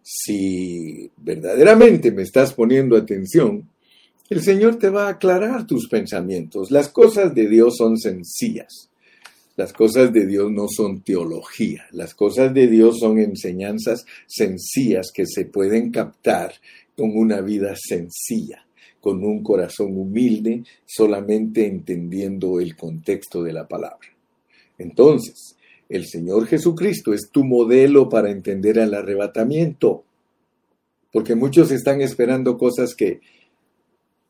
[0.02, 3.68] si verdaderamente me estás poniendo atención,
[4.32, 6.70] el Señor te va a aclarar tus pensamientos.
[6.70, 8.88] Las cosas de Dios son sencillas.
[9.56, 11.84] Las cosas de Dios no son teología.
[11.90, 16.54] Las cosas de Dios son enseñanzas sencillas que se pueden captar
[16.96, 18.66] con una vida sencilla,
[19.02, 24.08] con un corazón humilde, solamente entendiendo el contexto de la palabra.
[24.78, 25.56] Entonces,
[25.90, 30.04] el Señor Jesucristo es tu modelo para entender el arrebatamiento.
[31.12, 33.20] Porque muchos están esperando cosas que,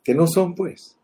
[0.03, 0.97] que no son, pues.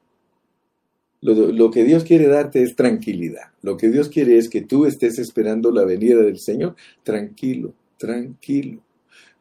[1.21, 3.51] Lo, lo, que Dios quiere darte es tranquilidad.
[3.63, 8.81] Lo que Dios quiere es que tú estés esperando la venida del Señor tranquilo, tranquilo.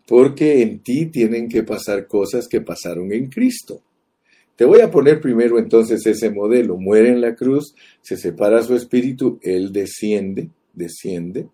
[0.08, 3.82] Porque en ti tienen que pasar cosas que pasaron en Cristo.
[4.56, 6.78] Te voy a poner primero entonces ese modelo.
[6.78, 11.48] Muere en la cruz, se separa su espíritu, Él desciende, desciende,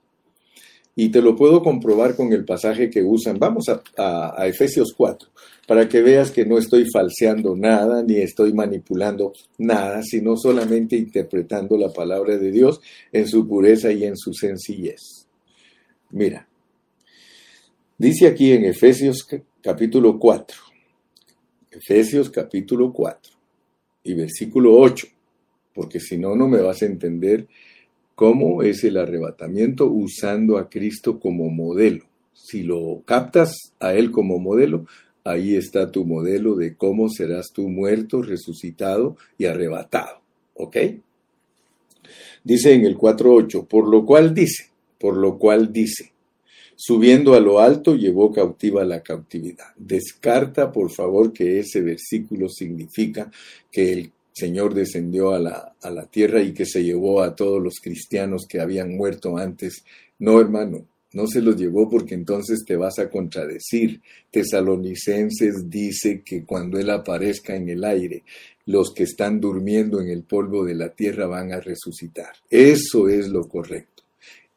[0.95, 3.39] Y te lo puedo comprobar con el pasaje que usan.
[3.39, 5.29] Vamos a, Efesios 4
[5.67, 11.77] para que veas que no estoy falseando nada, ni estoy manipulando nada, sino solamente interpretando
[11.77, 15.25] la palabra de Dios en su pureza y en su sencillez.
[16.11, 16.47] Mira,
[17.97, 19.25] dice aquí en Efesios
[19.61, 20.57] capítulo 4,
[21.71, 23.33] Efesios capítulo 4
[24.03, 25.07] y versículo 8,
[25.73, 27.47] porque si no, no me vas a entender
[28.15, 32.05] cómo es el arrebatamiento usando a Cristo como modelo.
[32.33, 34.85] Si lo captas a Él como modelo,
[35.25, 40.21] Ahí está tu modelo de cómo serás tú muerto, resucitado y arrebatado.
[40.55, 40.77] ¿Ok?
[42.43, 46.11] Dice en el 4.8, por lo cual dice, por lo cual dice,
[46.75, 49.73] subiendo a lo alto llevó cautiva la cautividad.
[49.77, 53.31] Descarta, por favor, que ese versículo significa
[53.71, 57.61] que el Señor descendió a la, a la tierra y que se llevó a todos
[57.61, 59.83] los cristianos que habían muerto antes.
[60.19, 64.01] No, hermano, no se los llevó porque entonces te vas a contradecir.
[64.31, 68.23] Tesalonicenses dice que cuando Él aparezca en el aire,
[68.65, 72.33] los que están durmiendo en el polvo de la tierra van a resucitar.
[72.49, 74.03] Eso es lo correcto.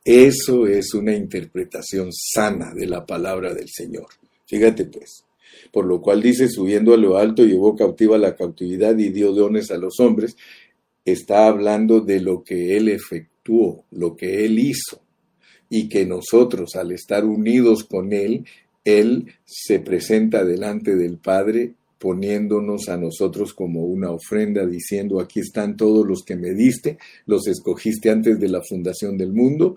[0.02, 4.06] Eso es una interpretación sana de la palabra del Señor.
[4.46, 5.24] Fíjate pues.
[5.72, 9.70] Por lo cual dice, subiendo a lo alto, llevó cautiva la cautividad y dio dones
[9.70, 10.36] a los hombres.
[11.04, 15.00] Está hablando de lo que Él efectuó, lo que Él hizo
[15.68, 18.44] y que nosotros al estar unidos con Él,
[18.84, 25.76] Él se presenta delante del Padre poniéndonos a nosotros como una ofrenda, diciendo, aquí están
[25.76, 29.76] todos los que me diste, los escogiste antes de la fundación del mundo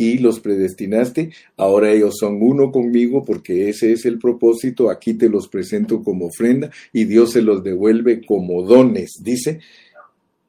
[0.00, 5.28] y los predestinaste, ahora ellos son uno conmigo porque ese es el propósito, aquí te
[5.28, 9.60] los presento como ofrenda y Dios se los devuelve como dones, dice,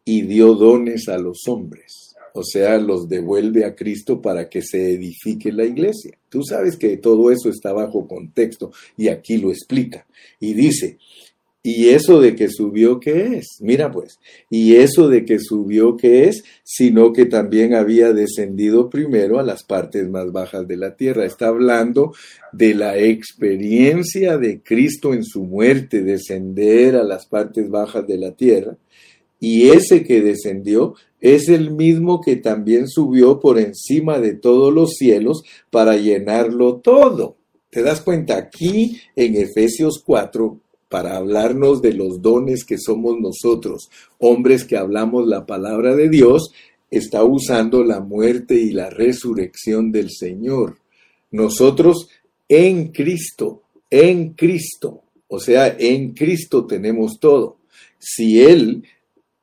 [0.05, 2.01] y dio dones a los hombres
[2.33, 6.17] o sea, los devuelve a Cristo para que se edifique la iglesia.
[6.29, 10.05] Tú sabes que todo eso está bajo contexto y aquí lo explica.
[10.39, 10.97] Y dice,
[11.63, 13.57] ¿y eso de que subió qué es?
[13.61, 14.19] Mira pues,
[14.49, 16.43] ¿y eso de que subió qué es?
[16.63, 21.25] Sino que también había descendido primero a las partes más bajas de la tierra.
[21.25, 22.13] Está hablando
[22.51, 28.31] de la experiencia de Cristo en su muerte, descender a las partes bajas de la
[28.31, 28.77] tierra.
[29.39, 34.93] Y ese que descendió es el mismo que también subió por encima de todos los
[34.93, 37.37] cielos para llenarlo todo.
[37.71, 38.37] ¿Te das cuenta?
[38.37, 40.59] Aquí en Efesios 4,
[40.91, 46.51] para hablarnos de los dones que somos nosotros, hombres que hablamos la palabra de Dios,
[46.89, 50.79] está usando la muerte y la resurrección del Señor.
[51.31, 52.09] Nosotros
[52.49, 57.55] en Cristo, en Cristo, o sea, en Cristo tenemos todo.
[57.97, 58.83] Si Él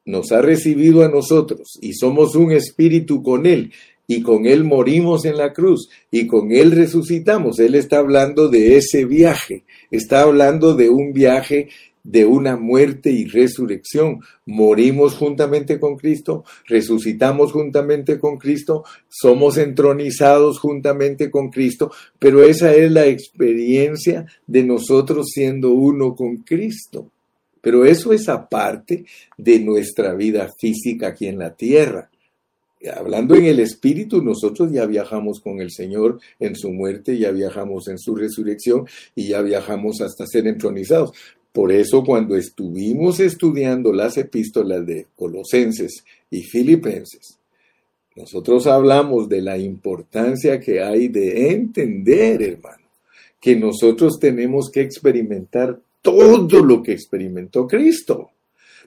[0.05, 3.73] nos ha recibido a nosotros y somos un espíritu con Él
[4.11, 7.61] y con Él morimos en la cruz y con Él resucitamos.
[7.61, 11.69] Él está hablando de ese viaje, está hablando de un viaje
[12.03, 14.21] de una muerte y resurrección.
[14.47, 22.75] Morimos juntamente con Cristo, resucitamos juntamente con Cristo, somos entronizados juntamente con Cristo, pero esa
[22.75, 27.11] es la experiencia de nosotros siendo uno con Cristo.
[27.61, 29.05] Pero eso es aparte
[29.37, 32.09] de nuestra vida física aquí en la tierra.
[32.95, 37.89] Hablando en el espíritu, nosotros ya viajamos con el Señor en su muerte, ya viajamos
[37.89, 38.87] en su resurrección
[39.17, 41.13] y ya viajamos hasta ser entronizados.
[41.53, 47.39] Por eso cuando estuvimos estudiando las epístolas de Colosenses y Filipenses,
[48.15, 52.85] nosotros hablamos de la importancia que hay de entender, hermano,
[53.41, 58.31] que nosotros tenemos que experimentar todo lo que experimentó Cristo.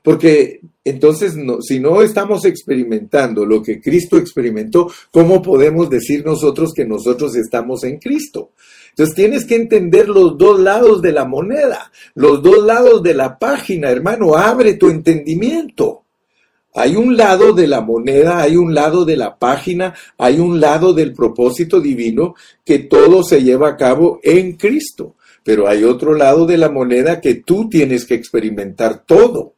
[0.03, 6.85] Porque entonces, si no estamos experimentando lo que Cristo experimentó, ¿cómo podemos decir nosotros que
[6.85, 8.51] nosotros estamos en Cristo?
[8.89, 13.37] Entonces tienes que entender los dos lados de la moneda, los dos lados de la
[13.37, 16.03] página, hermano, abre tu entendimiento.
[16.73, 20.93] Hay un lado de la moneda, hay un lado de la página, hay un lado
[20.93, 22.33] del propósito divino
[22.65, 25.15] que todo se lleva a cabo en Cristo.
[25.43, 29.53] Pero hay otro lado de la moneda que tú tienes que experimentar todo.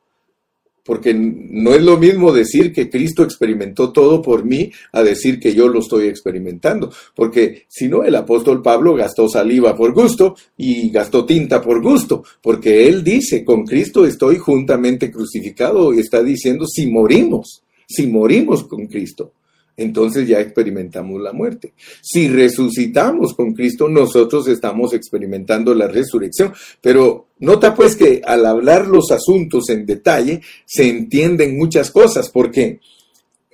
[0.84, 5.53] Porque no es lo mismo decir que Cristo experimentó todo por mí a decir que
[5.53, 6.91] yo lo estoy experimentando.
[7.15, 12.23] Porque si no, el apóstol Pablo gastó saliva por gusto y gastó tinta por gusto.
[12.41, 18.63] Porque él dice, con Cristo estoy juntamente crucificado y está diciendo, si morimos, si morimos
[18.65, 19.31] con Cristo
[19.76, 21.74] entonces ya experimentamos la muerte.
[22.01, 26.53] Si resucitamos con Cristo, nosotros estamos experimentando la resurrección.
[26.82, 32.80] Pero nota pues que al hablar los asuntos en detalle, se entienden muchas cosas, porque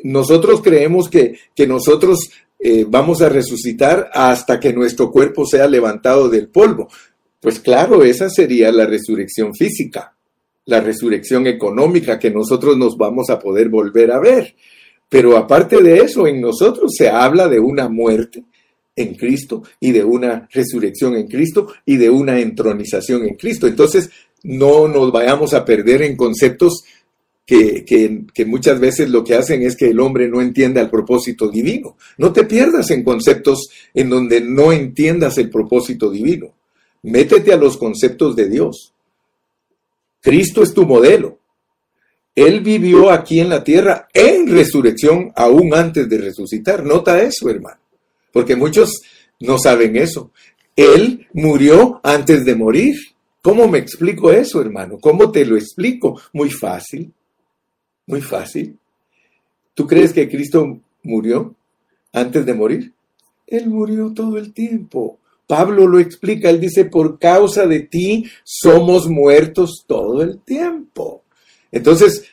[0.04, 6.30] nosotros creemos que, que nosotros eh, vamos a resucitar hasta que nuestro cuerpo sea levantado
[6.30, 6.90] del polvo.
[7.40, 10.14] Pues claro, esa sería la resurrección física,
[10.66, 14.56] la resurrección económica que nosotros nos vamos a poder volver a ver.
[15.10, 18.44] Pero aparte de eso, en nosotros se habla de una muerte
[18.96, 23.66] en Cristo y de una resurrección en Cristo y de una entronización en Cristo.
[23.66, 24.10] Entonces,
[24.44, 26.84] no nos vayamos a perder en conceptos
[27.46, 27.84] que,
[28.32, 31.98] que, muchas veces lo que hacen es que el hombre no entienda el propósito divino.
[32.20, 36.54] No te pierdas en conceptos en donde no entiendas el propósito divino.
[37.02, 38.94] Métete a los conceptos de Dios.
[40.22, 41.29] Cristo es tu modelo.
[42.40, 46.86] Él vivió aquí en la tierra en resurrección aún antes de resucitar.
[46.86, 47.82] Nota eso, hermano.
[48.32, 49.02] Porque muchos
[49.42, 50.32] no saben eso.
[50.74, 52.96] Él murió antes de morir.
[53.42, 55.00] ¿Cómo me explico eso, hermano?
[55.02, 56.18] ¿Cómo te lo explico?
[56.32, 57.12] Muy fácil.
[58.06, 58.78] Muy fácil.
[59.74, 61.54] ¿Tú crees que Cristo murió
[62.14, 62.94] antes de morir?
[63.48, 65.20] Él murió todo el tiempo.
[65.46, 71.19] Pablo lo explica, él dice, por causa de ti somos muertos todo el tiempo.
[71.72, 72.26] Entonces,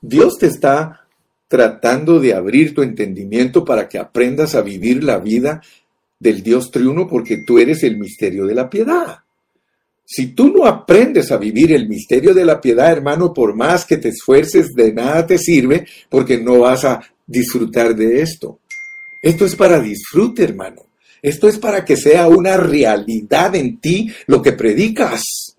[0.00, 1.06] Dios te está
[1.48, 5.60] tratando de abrir tu entendimiento para que aprendas a vivir la vida
[6.18, 9.18] del Dios triuno porque tú eres el misterio de la piedad.
[10.04, 13.96] Si tú no aprendes a vivir el misterio de la piedad, hermano, por más que
[13.96, 18.58] te esfuerces, de nada te sirve porque no vas a disfrutar de esto.
[19.22, 20.82] Esto es para disfrute, hermano.
[21.22, 25.49] Esto es para que sea una realidad en ti lo que predicas.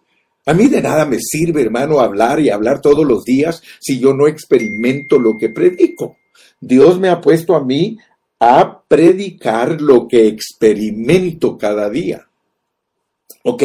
[0.45, 4.13] A mí de nada me sirve, hermano, hablar y hablar todos los días si yo
[4.13, 6.17] no experimento lo que predico.
[6.59, 7.97] Dios me ha puesto a mí
[8.39, 12.27] a predicar lo que experimento cada día.
[13.43, 13.63] Ok,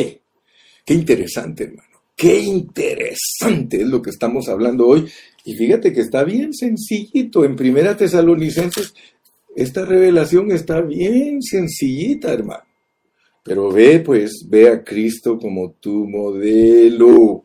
[0.85, 1.89] qué interesante, hermano.
[2.15, 5.07] Qué interesante es lo que estamos hablando hoy.
[5.45, 7.45] Y fíjate que está bien sencillito.
[7.45, 8.95] En Primera Tesalonicenses
[9.57, 12.66] esta revelación está bien sencillita, hermano.
[13.47, 17.45] Pero ve, pues, ve a Cristo como tu modelo.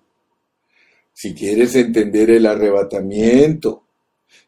[1.13, 3.83] Si quieres entender el arrebatamiento,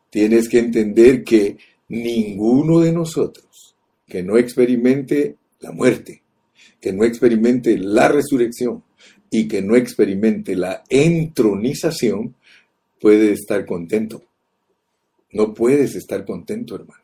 [0.10, 1.58] tienes que entender que
[1.90, 3.54] ninguno de nosotros
[4.14, 6.22] que no experimente la muerte,
[6.80, 8.84] que no experimente la resurrección
[9.32, 12.36] y que no experimente la entronización,
[13.02, 14.24] puede estar contento.
[15.32, 17.03] No puedes estar contento, hermano.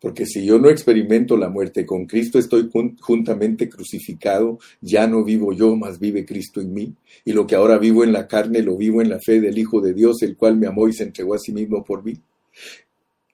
[0.00, 2.70] Porque si yo no experimento la muerte con Cristo, estoy
[3.00, 6.94] juntamente crucificado, ya no vivo yo, mas vive Cristo en mí.
[7.24, 9.82] Y lo que ahora vivo en la carne, lo vivo en la fe del Hijo
[9.82, 12.14] de Dios, el cual me amó y se entregó a sí mismo por mí.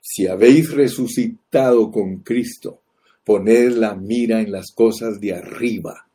[0.01, 2.81] Si habéis resucitado con Cristo,
[3.25, 6.09] poned la mira en las cosas de arriba.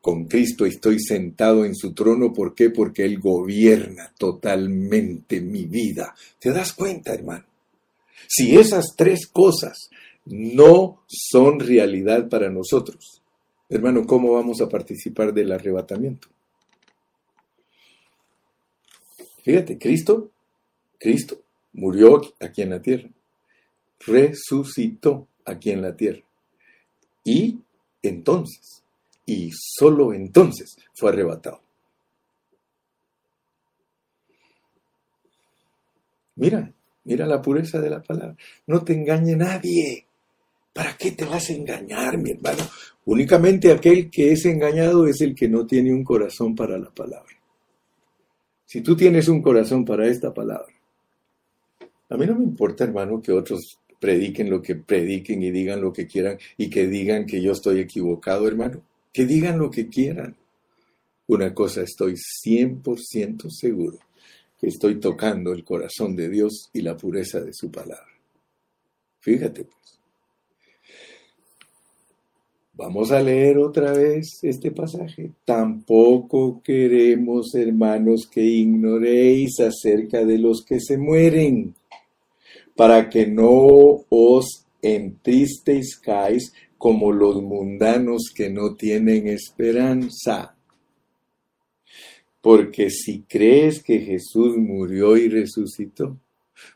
[0.00, 2.32] Con Cristo estoy sentado en su trono.
[2.34, 2.68] ¿Por qué?
[2.68, 6.14] Porque Él gobierna totalmente mi vida.
[6.38, 7.44] ¿Te das cuenta, hermano?
[8.28, 9.88] Si esas tres cosas
[10.26, 13.22] no son realidad para nosotros,
[13.70, 16.28] hermano, ¿cómo vamos a participar del arrebatamiento?
[19.42, 20.30] Fíjate, Cristo,
[20.98, 21.40] Cristo
[21.72, 23.08] murió aquí en la tierra,
[24.00, 26.22] resucitó aquí en la tierra
[27.24, 27.58] y
[28.02, 28.82] entonces,
[29.24, 31.62] y solo entonces fue arrebatado.
[36.36, 36.72] Mira,
[37.08, 38.36] Mira la pureza de la palabra.
[38.66, 40.04] No te engañe nadie.
[40.74, 42.68] ¿Para qué te vas a engañar, mi hermano?
[43.06, 47.34] Únicamente aquel que es engañado es el que no tiene un corazón para la palabra.
[48.66, 50.70] Si tú tienes un corazón para esta palabra,
[52.10, 55.94] a mí no me importa, hermano, que otros prediquen lo que prediquen y digan lo
[55.94, 58.82] que quieran y que digan que yo estoy equivocado, hermano.
[59.14, 60.36] Que digan lo que quieran.
[61.26, 63.98] Una cosa estoy 100% seguro
[64.58, 68.06] que estoy tocando el corazón de Dios y la pureza de su palabra.
[69.20, 69.78] Fíjate pues.
[72.78, 75.32] Vamos a leer otra vez este pasaje.
[75.44, 81.74] Tampoco queremos, hermanos, que ignoréis acerca de los que se mueren,
[82.76, 90.54] para que no os entristezcáis como los mundanos que no tienen esperanza.
[92.48, 96.18] Porque si crees que Jesús murió y resucitó,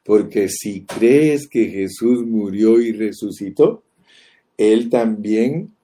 [0.05, 3.83] porque si crees que Jesús murió y resucitó,
[4.59, 5.75] Él también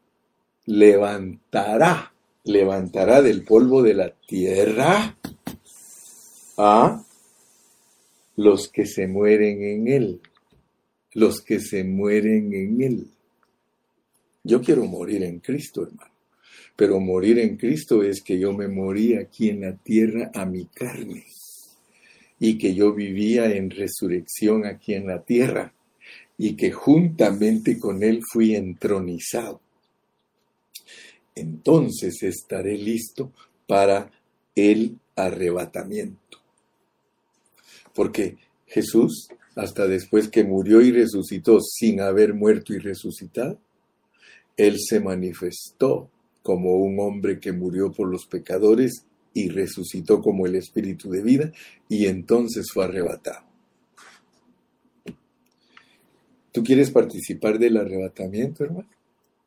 [0.66, 2.12] levantará,
[2.44, 5.16] levantará del polvo de la tierra
[6.58, 7.02] a
[8.36, 10.20] los que se mueren en Él,
[11.14, 13.06] los que se mueren en Él.
[14.44, 16.07] Yo quiero morir en Cristo, hermano.
[16.78, 20.66] Pero morir en Cristo es que yo me morí aquí en la tierra a mi
[20.66, 21.26] carne
[22.38, 25.74] y que yo vivía en resurrección aquí en la tierra
[26.36, 29.60] y que juntamente con él fui entronizado.
[31.34, 33.32] Entonces estaré listo
[33.66, 34.12] para
[34.54, 36.38] el arrebatamiento.
[37.92, 38.36] Porque
[38.68, 43.58] Jesús, hasta después que murió y resucitó sin haber muerto y resucitado,
[44.56, 46.08] Él se manifestó
[46.48, 51.52] como un hombre que murió por los pecadores y resucitó como el espíritu de vida
[51.90, 53.44] y entonces fue arrebatado.
[56.50, 58.88] ¿Tú quieres participar del arrebatamiento, hermano?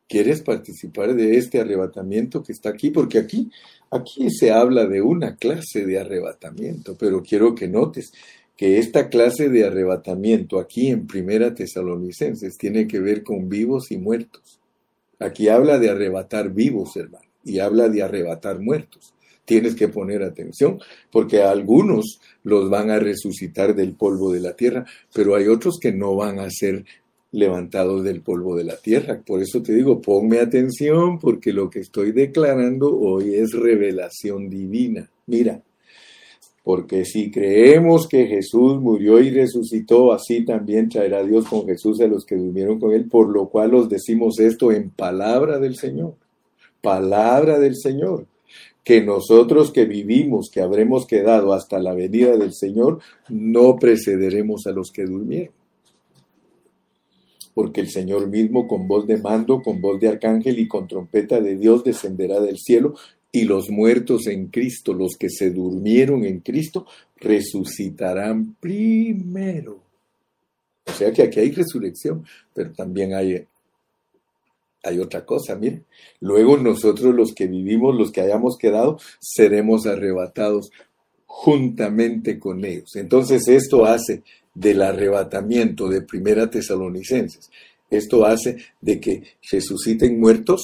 [0.07, 2.91] ¿Quieres participar de este arrebatamiento que está aquí?
[2.91, 3.49] Porque aquí,
[3.89, 8.13] aquí se habla de una clase de arrebatamiento, pero quiero que notes
[8.55, 13.97] que esta clase de arrebatamiento aquí en Primera Tesalonicenses tiene que ver con vivos y
[13.97, 14.60] muertos.
[15.21, 19.13] Aquí habla de arrebatar vivos, hermano, y habla de arrebatar muertos
[19.51, 20.79] tienes que poner atención,
[21.11, 25.91] porque algunos los van a resucitar del polvo de la tierra, pero hay otros que
[25.91, 26.85] no van a ser
[27.33, 29.21] levantados del polvo de la tierra.
[29.25, 35.09] Por eso te digo, ponme atención, porque lo que estoy declarando hoy es revelación divina.
[35.27, 35.61] Mira,
[36.63, 42.07] porque si creemos que Jesús murió y resucitó, así también traerá Dios con Jesús a
[42.07, 46.15] los que durmieron con él, por lo cual os decimos esto en palabra del Señor.
[46.81, 48.25] Palabra del Señor
[48.83, 52.99] que nosotros que vivimos, que habremos quedado hasta la venida del Señor,
[53.29, 55.53] no precederemos a los que durmieron.
[57.53, 61.39] Porque el Señor mismo con voz de mando, con voz de arcángel y con trompeta
[61.41, 62.95] de Dios descenderá del cielo
[63.31, 66.85] y los muertos en Cristo, los que se durmieron en Cristo,
[67.17, 69.79] resucitarán primero.
[70.85, 73.45] O sea que aquí hay resurrección, pero también hay
[74.83, 75.83] hay otra cosa, mire.
[76.19, 80.71] Luego nosotros los que vivimos, los que hayamos quedado, seremos arrebatados
[81.25, 82.95] juntamente con ellos.
[82.95, 84.23] Entonces esto hace
[84.53, 87.49] del arrebatamiento de Primera Tesalonicenses.
[87.89, 90.61] Esto hace de que resuciten muertos,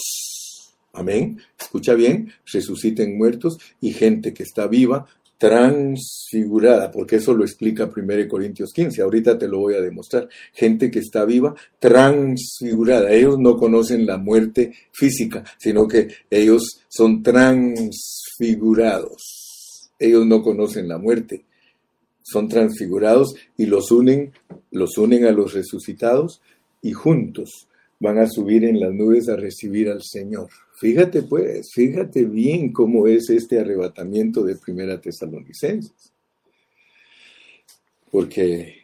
[0.97, 7.89] amén, escucha bien, resuciten muertos y gente que está viva transfigurada, porque eso lo explica
[7.95, 10.27] 1 Corintios 15, ahorita te lo voy a demostrar.
[10.51, 13.11] Gente que está viva, transfigurada.
[13.11, 19.91] Ellos no conocen la muerte física, sino que ellos son transfigurados.
[19.99, 21.45] Ellos no conocen la muerte,
[22.23, 24.31] son transfigurados y los unen,
[24.71, 26.41] los unen a los resucitados
[26.81, 27.66] y juntos
[27.99, 30.49] van a subir en las nubes a recibir al Señor.
[30.75, 36.13] Fíjate pues, fíjate bien cómo es este arrebatamiento de Primera Tesalonicenses.
[38.11, 38.75] Porque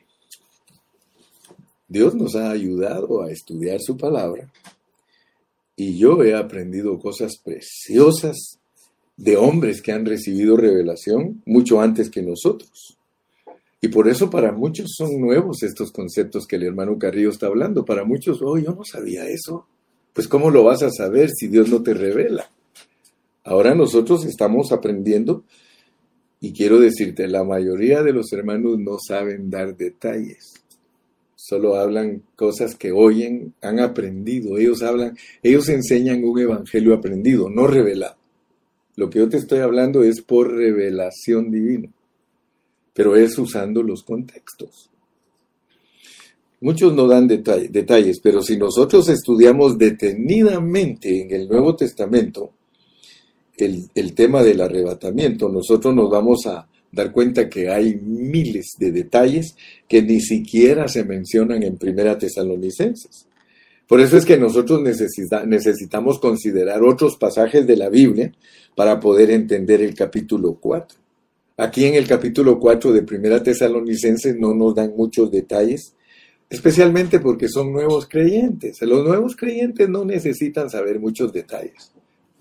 [1.87, 4.51] Dios nos ha ayudado a estudiar su palabra
[5.75, 8.59] y yo he aprendido cosas preciosas
[9.17, 12.97] de hombres que han recibido revelación mucho antes que nosotros.
[13.83, 17.83] Y por eso para muchos son nuevos estos conceptos que el hermano Carrillo está hablando.
[17.83, 19.67] Para muchos, oh, yo no sabía eso.
[20.13, 22.49] Pues ¿cómo lo vas a saber si Dios no te revela?
[23.43, 25.43] Ahora nosotros estamos aprendiendo
[26.39, 30.53] y quiero decirte, la mayoría de los hermanos no saben dar detalles.
[31.35, 34.57] Solo hablan cosas que oyen, han aprendido.
[34.57, 38.15] Ellos hablan, ellos enseñan un evangelio aprendido, no revelado.
[38.95, 41.89] Lo que yo te estoy hablando es por revelación divina,
[42.93, 44.89] pero es usando los contextos.
[46.63, 52.53] Muchos no dan detalles, pero si nosotros estudiamos detenidamente en el Nuevo Testamento
[53.57, 59.57] el, tema del arrebatamiento, nosotros nos vamos a dar cuenta que hay miles de detalles
[59.89, 63.27] que ni siquiera se mencionan en Primera Tesalonicenses.
[63.85, 68.31] Por eso es que nosotros necesitamos considerar otros pasajes de la Biblia
[68.73, 71.02] para poder entender el capítulo 4.
[71.55, 75.93] Aquí en el capítulo 4 de Primera Tesalonicenses no nos dan muchos detalles,
[76.49, 78.81] especialmente porque son nuevos creyentes.
[78.81, 81.91] Los nuevos creyentes no necesitan saber muchos detalles,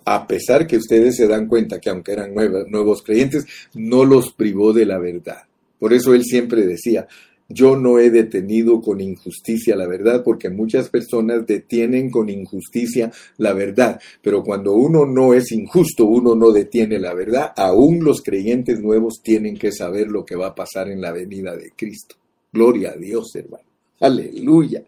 [0.07, 3.45] a pesar que ustedes se dan cuenta que aunque eran nuevos, creyentes,
[3.75, 5.43] no los privó de la verdad.
[5.79, 7.07] Por eso él siempre decía,
[7.53, 13.53] yo no he detenido con injusticia la verdad, porque muchas personas detienen con injusticia la
[13.53, 18.81] verdad, pero cuando uno no es injusto, uno no detiene la verdad, aún los creyentes
[18.81, 22.17] nuevos tienen que saber lo que va a pasar en la venida de Cristo.
[22.53, 23.65] Gloria a Dios, hermano.
[24.01, 24.83] Aleluya.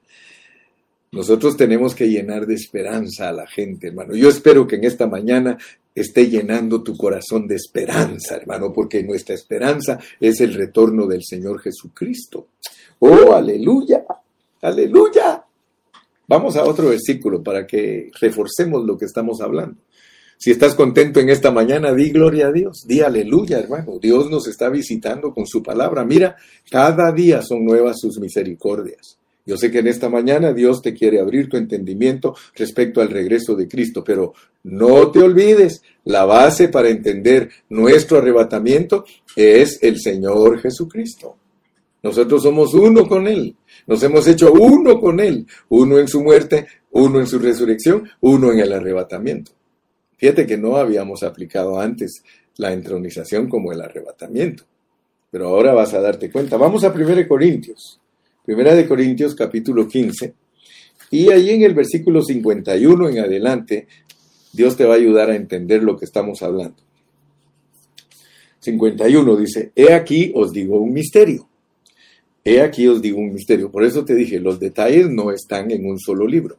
[1.12, 4.16] Nosotros tenemos que llenar de esperanza a la gente, hermano.
[4.16, 5.56] Yo espero que en esta mañana
[5.94, 11.60] esté llenando tu corazón de esperanza, hermano, porque nuestra esperanza es el retorno del Señor
[11.60, 12.48] Jesucristo.
[12.98, 14.04] Oh, aleluya,
[14.62, 15.44] aleluya.
[16.26, 19.76] Vamos a otro versículo para que reforcemos lo que estamos hablando.
[20.36, 23.98] Si estás contento en esta mañana, di gloria a Dios, di aleluya, hermano.
[24.00, 26.04] Dios nos está visitando con su palabra.
[26.04, 26.36] Mira,
[26.70, 29.18] cada día son nuevas sus misericordias.
[29.46, 33.54] Yo sé que en esta mañana Dios te quiere abrir tu entendimiento respecto al regreso
[33.54, 34.32] de Cristo, pero
[34.62, 39.04] no te olvides, la base para entender nuestro arrebatamiento
[39.36, 41.36] es el Señor Jesucristo.
[42.02, 43.56] Nosotros somos uno con Él.
[43.86, 45.46] Nos hemos hecho uno con Él.
[45.70, 49.52] Uno en su muerte, uno en su resurrección, uno en el arrebatamiento.
[50.16, 52.22] Fíjate que no habíamos aplicado antes
[52.56, 54.64] la entronización como el arrebatamiento.
[55.30, 56.56] Pero ahora vas a darte cuenta.
[56.56, 58.00] Vamos a 1 Corintios.
[58.44, 60.34] Primera de Corintios capítulo 15.
[61.10, 63.86] Y ahí en el versículo 51 en adelante,
[64.52, 66.76] Dios te va a ayudar a entender lo que estamos hablando.
[68.60, 71.48] 51 dice, he aquí os digo un misterio.
[72.44, 73.70] He aquí os digo un misterio.
[73.70, 76.58] Por eso te dije, los detalles no están en un solo libro.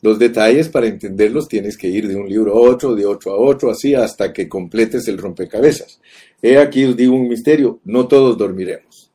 [0.00, 3.36] Los detalles para entenderlos tienes que ir de un libro a otro, de otro a
[3.36, 6.00] otro, así hasta que completes el rompecabezas.
[6.40, 9.09] He aquí os digo un misterio, no todos dormiremos.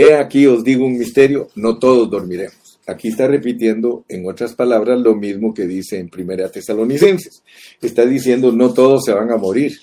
[0.00, 2.78] He aquí os digo un misterio, no todos dormiremos.
[2.86, 7.42] Aquí está repitiendo en otras palabras lo mismo que dice en Primera Tesalonicenses.
[7.82, 9.76] Está diciendo no todos se van a morir.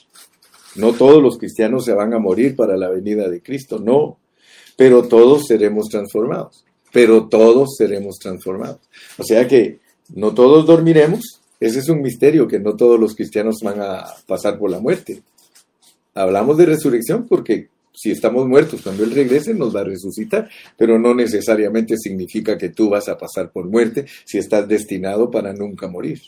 [0.77, 4.17] No todos los cristianos se van a morir para la venida de Cristo, no.
[4.77, 6.63] Pero todos seremos transformados.
[6.93, 8.79] Pero todos seremos transformados.
[9.17, 9.79] O sea que
[10.13, 11.41] no todos dormiremos.
[11.59, 15.21] Ese es un misterio que no todos los cristianos van a pasar por la muerte.
[16.13, 20.99] Hablamos de resurrección porque si estamos muertos, cuando Él regrese nos va a resucitar, pero
[20.99, 25.87] no necesariamente significa que tú vas a pasar por muerte si estás destinado para nunca
[25.87, 26.21] morir.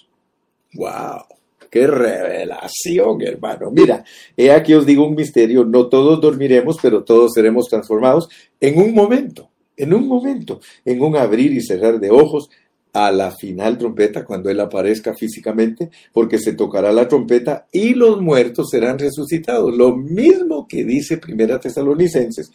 [0.73, 1.25] ¡Wow!
[1.69, 3.71] ¡Qué revelación, hermano!
[3.71, 4.03] Mira,
[4.35, 8.93] he aquí os digo un misterio, no todos dormiremos, pero todos seremos transformados en un
[8.93, 12.49] momento, en un momento, en un abrir y cerrar de ojos,
[12.93, 18.21] a la final trompeta cuando Él aparezca físicamente, porque se tocará la trompeta y los
[18.21, 19.75] muertos serán resucitados.
[19.75, 22.51] Lo mismo que dice Primera Tesalonicenses,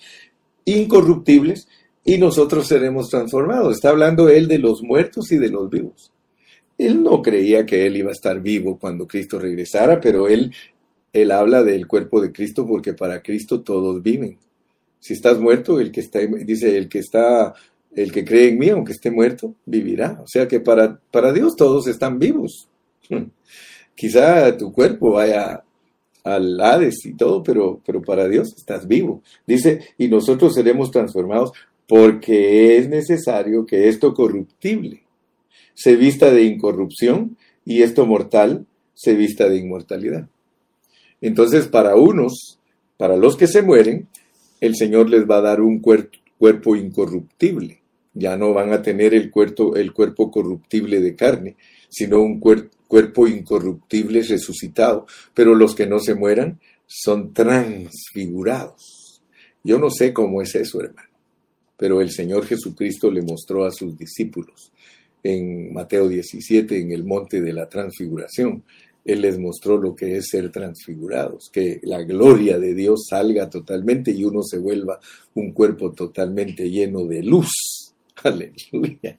[0.64, 1.68] incorruptibles
[2.04, 3.76] y nosotros seremos transformados.
[3.76, 6.12] Está hablando Él de los muertos y de los vivos.
[6.78, 10.52] Él no creía que Él iba a estar vivo cuando Cristo regresara, pero Él,
[11.12, 14.38] él habla del cuerpo de Cristo porque para Cristo todos viven.
[14.98, 17.54] Si estás muerto, el que está, dice, el que está
[17.94, 20.18] el que cree en mí, aunque esté muerto, vivirá.
[20.22, 22.68] O sea que para, para Dios todos están vivos.
[23.94, 25.62] Quizá tu cuerpo vaya
[26.24, 29.22] al Hades y todo, pero, pero para Dios estás vivo.
[29.46, 31.52] Dice, y nosotros seremos transformados
[31.86, 35.02] porque es necesario que esto corruptible
[35.74, 40.28] se vista de incorrupción y esto mortal se vista de inmortalidad.
[41.20, 42.58] Entonces, para unos,
[42.96, 44.08] para los que se mueren,
[44.60, 47.81] el Señor les va a dar un cuerpo incorruptible
[48.14, 51.56] ya no van a tener el cuerpo, el cuerpo corruptible de carne,
[51.88, 55.06] sino un cuerpo incorruptible resucitado.
[55.34, 59.22] Pero los que no se mueran son transfigurados.
[59.64, 61.08] Yo no sé cómo es eso, hermano,
[61.76, 64.72] pero el Señor Jesucristo le mostró a sus discípulos
[65.22, 68.64] en Mateo 17, en el monte de la transfiguración.
[69.04, 74.10] Él les mostró lo que es ser transfigurados, que la gloria de Dios salga totalmente
[74.10, 75.00] y uno se vuelva
[75.34, 77.81] un cuerpo totalmente lleno de luz
[78.24, 79.18] Aleluya.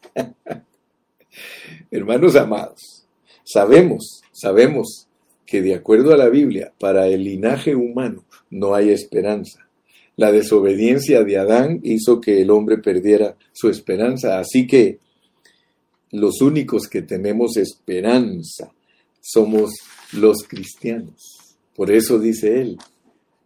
[1.91, 3.05] Hermanos amados,
[3.43, 5.07] sabemos, sabemos
[5.45, 9.67] que de acuerdo a la Biblia, para el linaje humano no hay esperanza.
[10.15, 14.99] La desobediencia de Adán hizo que el hombre perdiera su esperanza, así que
[16.11, 18.71] los únicos que tenemos esperanza
[19.19, 19.73] somos
[20.13, 21.55] los cristianos.
[21.75, 22.77] Por eso dice él,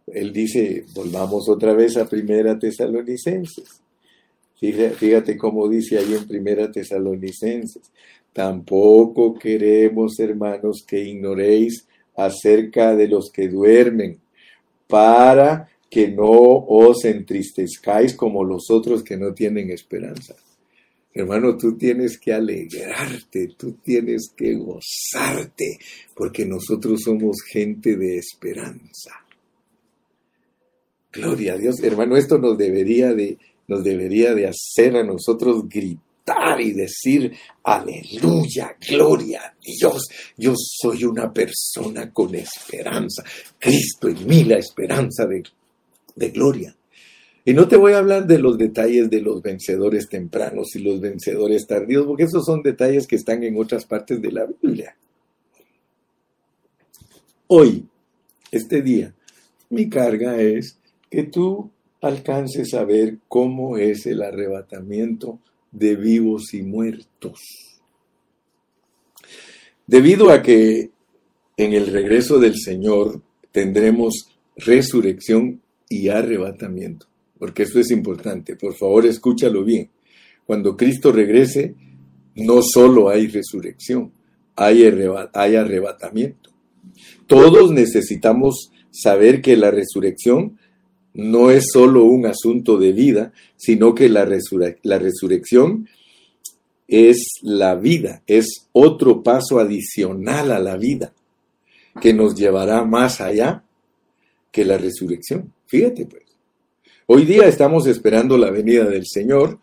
[0.06, 3.82] él dice, volvamos otra vez a Primera Tesalonicenses.
[4.58, 7.92] Fíjate, cómo dice ahí en Primera Tesalonicenses.
[8.32, 11.86] Tampoco queremos, hermanos, que ignoréis
[12.16, 14.18] acerca de los que duermen,
[14.88, 20.34] para que no os entristezcáis como los otros que no tienen esperanza.
[21.14, 25.78] Hermano, tú tienes que alegrarte, tú tienes que gozarte,
[26.14, 29.12] porque nosotros somos gente de esperanza.
[31.12, 33.38] Gloria a Dios, hermano, esto nos debería de
[33.68, 41.04] nos debería de hacer a nosotros gritar y decir, aleluya, gloria a Dios, yo soy
[41.04, 43.22] una persona con esperanza,
[43.58, 45.42] Cristo en mí la esperanza de,
[46.16, 46.74] de gloria.
[47.44, 51.00] Y no te voy a hablar de los detalles de los vencedores tempranos y los
[51.00, 54.94] vencedores tardíos, porque esos son detalles que están en otras partes de la Biblia.
[57.46, 57.86] Hoy,
[58.50, 59.14] este día,
[59.70, 60.78] mi carga es
[61.10, 61.70] que tú
[62.00, 65.40] alcances a ver cómo es el arrebatamiento
[65.70, 67.40] de vivos y muertos.
[69.86, 70.90] Debido a que
[71.56, 77.06] en el regreso del Señor tendremos resurrección y arrebatamiento,
[77.38, 79.90] porque esto es importante, por favor escúchalo bien.
[80.46, 81.74] Cuando Cristo regrese,
[82.34, 84.12] no solo hay resurrección,
[84.54, 86.50] hay arrebatamiento.
[87.26, 90.58] Todos necesitamos saber que la resurrección
[91.18, 94.24] no es solo un asunto de vida, sino que la,
[94.84, 95.88] la resurrección
[96.86, 101.12] es la vida, es otro paso adicional a la vida
[102.00, 103.64] que nos llevará más allá
[104.52, 105.52] que la resurrección.
[105.66, 106.22] Fíjate pues.
[107.06, 109.58] Hoy día estamos esperando la venida del Señor,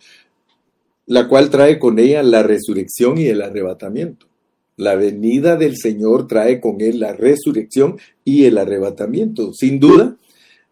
[1.05, 4.27] la cual trae con ella la resurrección y el arrebatamiento.
[4.75, 9.53] La venida del Señor trae con él la resurrección y el arrebatamiento.
[9.53, 10.17] Sin duda,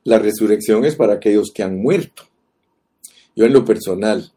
[0.03, 2.23] la resurrección es para aquellos que han muerto.
[3.35, 4.31] Yo en lo personal,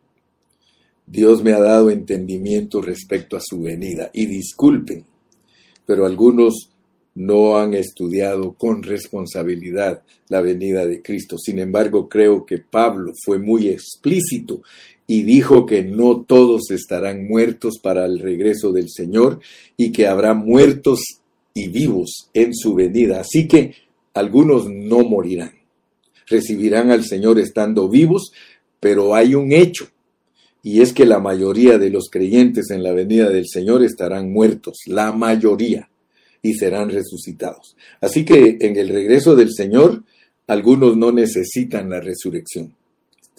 [1.07, 4.11] Dios me ha dado entendimiento respecto a su venida.
[4.13, 5.05] Y disculpen,
[5.85, 6.71] pero algunos
[7.15, 11.39] no han estudiado con responsabilidad la venida de Cristo.
[11.39, 14.63] Sin embargo, creo que Pablo fue muy explícito
[15.07, 19.41] y dijo que no todos estarán muertos para el regreso del Señor
[19.77, 21.01] y que habrá muertos
[21.55, 23.21] y vivos en su venida.
[23.21, 23.75] Así que
[24.13, 25.56] algunos no morirán.
[26.27, 28.33] Recibirán al Señor estando vivos,
[28.81, 29.89] pero hay un hecho,
[30.63, 34.79] y es que la mayoría de los creyentes en la venida del Señor estarán muertos,
[34.87, 35.89] la mayoría
[36.43, 37.77] y serán resucitados.
[38.01, 40.03] Así que en el regreso del Señor,
[40.49, 42.75] algunos no necesitan la resurrección,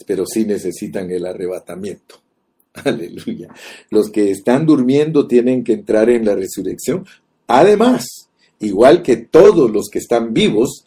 [0.06, 2.22] pero sí necesitan el arrebatamiento.
[2.74, 3.50] Aleluya.
[3.90, 7.06] Los que están durmiendo tienen que entrar en la resurrección.
[7.48, 8.27] Además,
[8.60, 10.84] igual que todos los que están vivos,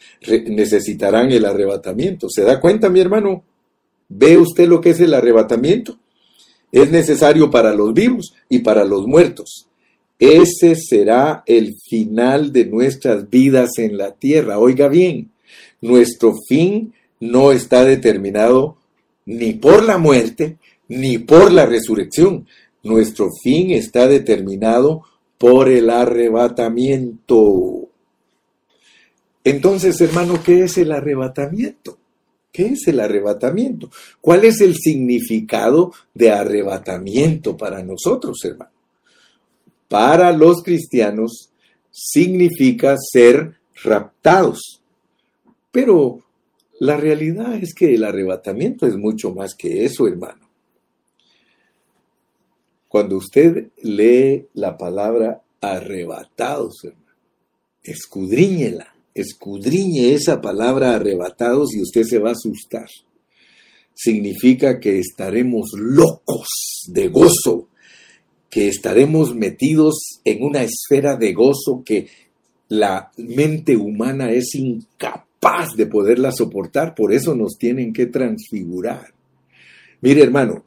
[0.47, 2.27] necesitarán el arrebatamiento.
[2.29, 3.43] ¿Se da cuenta, mi hermano?
[4.09, 5.97] ¿Ve usted lo que es el arrebatamiento?
[6.71, 9.67] Es necesario para los vivos y para los muertos.
[10.19, 14.59] Ese será el final de nuestras vidas en la tierra.
[14.59, 15.31] Oiga bien,
[15.81, 18.77] nuestro fin no está determinado
[19.25, 20.57] ni por la muerte
[20.87, 22.45] ni por la resurrección.
[22.83, 25.03] Nuestro fin está determinado
[25.41, 27.89] por el arrebatamiento.
[29.43, 31.97] Entonces, hermano, ¿qué es el arrebatamiento?
[32.51, 33.89] ¿Qué es el arrebatamiento?
[34.21, 38.69] ¿Cuál es el significado de arrebatamiento para nosotros, hermano?
[39.91, 41.51] para los cristianos
[41.91, 44.81] significa ser raptados.
[45.69, 46.23] Pero
[46.79, 50.40] la realidad es que el arrebatamiento es mucho más que eso, hermano.
[52.91, 57.15] Cuando usted lee la palabra arrebatados, hermano,
[57.81, 62.89] escudriñela, escudriñe esa palabra arrebatados y usted se va a asustar.
[63.93, 66.49] Significa que estaremos locos
[66.89, 67.69] de gozo
[68.49, 72.09] que estaremos metidos en una esfera de gozo que
[72.67, 79.13] la mente humana es incapaz de poderla soportar, por eso nos tienen que transfigurar.
[80.01, 80.65] Mire hermano,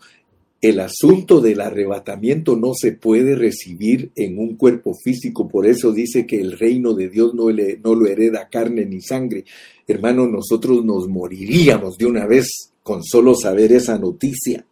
[0.64, 6.26] el asunto del arrebatamiento no se puede recibir en un cuerpo físico, por eso dice
[6.26, 9.44] que el reino de Dios no, no lo hereda carne ni sangre.
[9.86, 14.64] Hermano, nosotros nos moriríamos de una vez con solo saber esa noticia.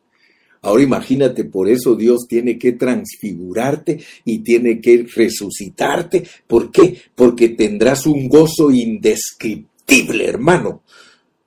[0.62, 6.24] Ahora imagínate, por eso Dios tiene que transfigurarte y tiene que resucitarte.
[6.46, 6.96] ¿Por qué?
[7.14, 10.84] Porque tendrás un gozo indescriptible, hermano.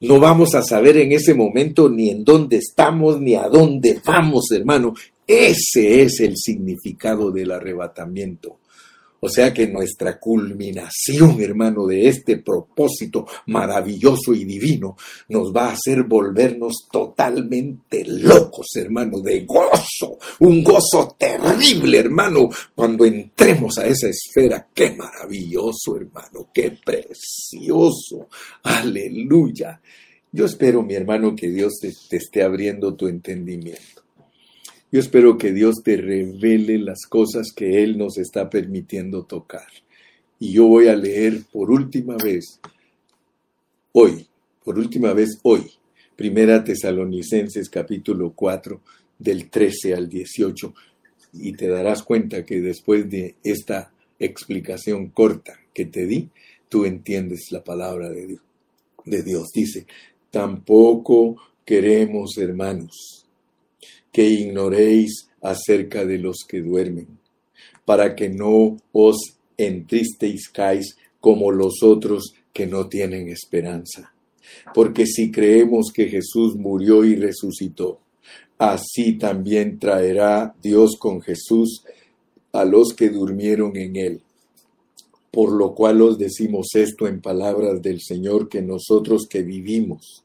[0.08, 4.52] No vamos a saber en ese momento ni en dónde estamos ni a dónde vamos,
[4.52, 4.94] hermano.
[5.26, 8.60] Ese es el significado del arrebatamiento.
[9.26, 14.96] O sea que nuestra culminación, hermano, de este propósito maravilloso y divino
[15.30, 23.04] nos va a hacer volvernos totalmente locos, hermano, de gozo, un gozo terrible, hermano, cuando
[23.04, 24.68] entremos a esa esfera.
[24.72, 28.28] Qué maravilloso, hermano, qué precioso.
[28.62, 29.82] Aleluya.
[30.32, 34.05] Yo espero, mi hermano, que Dios te, te esté abriendo tu entendimiento.
[34.96, 39.68] Yo espero que Dios te revele las cosas que Él nos está permitiendo tocar.
[40.40, 42.62] Y yo voy a leer por última vez,
[43.92, 44.26] hoy,
[44.64, 45.70] por última vez hoy,
[46.16, 48.80] Primera Tesalonicenses capítulo 4,
[49.20, 50.74] del 13 al 18,
[51.34, 56.30] y te darás cuenta que después de esta explicación corta que te di,
[56.70, 58.42] tú entiendes la palabra de Dios.
[59.04, 59.52] De Dios.
[59.54, 59.88] Dice,
[60.32, 61.36] tampoco
[61.66, 63.25] queremos, hermanos,
[64.16, 67.20] que ignoréis acerca de los que duermen,
[67.84, 69.18] para que no os
[69.58, 74.14] entristezcáis como los otros que no tienen esperanza.
[74.74, 78.00] Porque si creemos que Jesús murió y resucitó,
[78.58, 81.84] así también traerá Dios con Jesús
[82.54, 84.22] a los que durmieron en él.
[85.30, 90.25] Por lo cual os decimos esto en palabras del Señor, que nosotros que vivimos,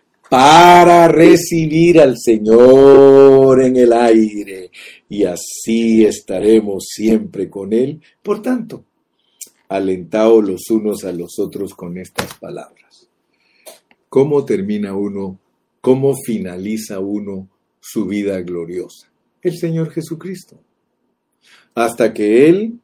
[0.31, 4.71] para recibir al Señor en el aire
[5.09, 8.01] y así estaremos siempre con Él.
[8.23, 8.85] Por tanto,
[9.67, 13.09] alentaos los unos a los otros con estas palabras.
[14.07, 15.37] ¿Cómo termina uno,
[15.81, 17.49] cómo finaliza uno
[17.81, 19.11] su vida gloriosa?
[19.41, 20.57] El Señor Jesucristo.
[21.75, 22.79] Hasta que Él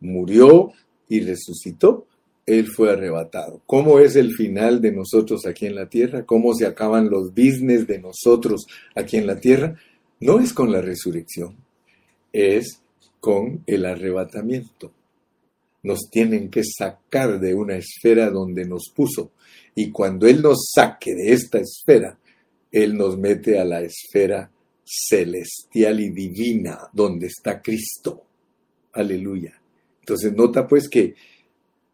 [0.00, 0.72] murió
[1.08, 2.07] y resucitó,
[2.48, 3.60] él fue arrebatado.
[3.66, 6.24] ¿Cómo es el final de nosotros aquí en la tierra?
[6.24, 9.76] ¿Cómo se acaban los business de nosotros aquí en la tierra?
[10.20, 11.56] No es con la resurrección,
[12.32, 12.80] es
[13.20, 14.92] con el arrebatamiento.
[15.82, 19.32] Nos tienen que sacar de una esfera donde nos puso.
[19.74, 22.18] Y cuando Él nos saque de esta esfera,
[22.72, 24.50] Él nos mete a la esfera
[24.84, 28.22] celestial y divina, donde está Cristo.
[28.92, 29.60] Aleluya.
[30.00, 31.14] Entonces nota pues que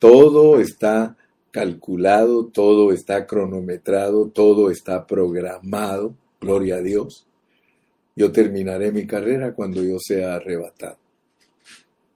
[0.05, 1.16] todo está
[1.50, 7.26] calculado, todo está cronometrado, todo está programado, gloria a Dios.
[8.14, 10.98] Yo terminaré mi carrera cuando yo sea arrebatado.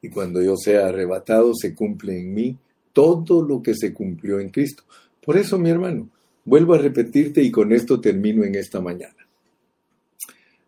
[0.02, 2.58] Y cuando yo sea arrebatado se cumple en mí
[2.92, 4.82] todo lo que se cumplió en Cristo.
[5.24, 6.10] Por eso, mi hermano,
[6.44, 9.26] vuelvo a repetirte y con esto termino en esta mañana.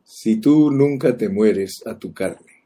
[0.05, 2.65] Si tú nunca te mueres a tu carne,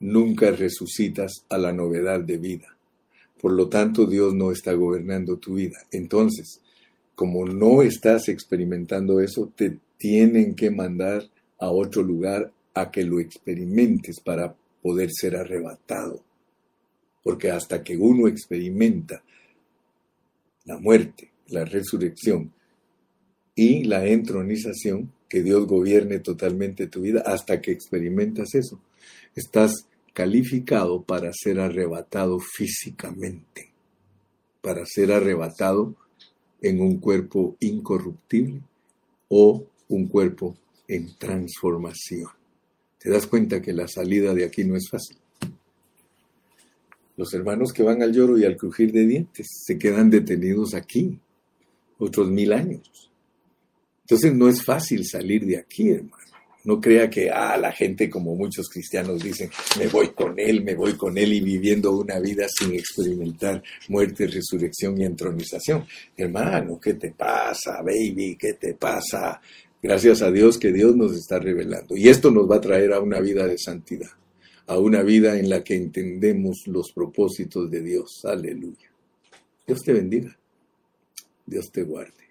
[0.00, 2.76] nunca resucitas a la novedad de vida
[3.40, 5.78] por lo tanto, Dios no está gobernando tu vida.
[5.90, 6.60] Entonces,
[7.14, 11.24] como no estás experimentando eso, te tienen que mandar
[11.58, 16.22] a otro lugar a que lo experimentes para poder ser arrebatado.
[17.22, 19.22] Porque hasta que uno experimenta
[20.64, 22.52] la muerte, la resurrección
[23.54, 28.80] y la entronización, que Dios gobierne totalmente tu vida, hasta que experimentas eso,
[29.34, 33.70] estás calificado para ser arrebatado físicamente,
[34.60, 35.94] para ser arrebatado
[36.60, 38.60] en un cuerpo incorruptible
[39.28, 40.56] o un cuerpo
[40.88, 42.28] en transformación.
[42.98, 45.16] Te das cuenta que la salida de aquí no es fácil.
[47.16, 51.18] Los hermanos que van al lloro y al crujir de dientes se quedan detenidos aquí
[51.98, 53.10] otros mil años.
[54.02, 56.29] Entonces no es fácil salir de aquí, hermano.
[56.64, 60.74] No crea que, ah, la gente, como muchos cristianos dicen, me voy con él, me
[60.74, 65.86] voy con él y viviendo una vida sin experimentar muerte, resurrección y entronización.
[66.16, 68.36] Hermano, ¿qué te pasa, baby?
[68.38, 69.40] ¿Qué te pasa?
[69.82, 71.96] Gracias a Dios que Dios nos está revelando.
[71.96, 74.10] Y esto nos va a traer a una vida de santidad,
[74.66, 78.20] a una vida en la que entendemos los propósitos de Dios.
[78.24, 78.90] Aleluya.
[79.66, 80.36] Dios te bendiga.
[81.46, 82.29] Dios te guarde.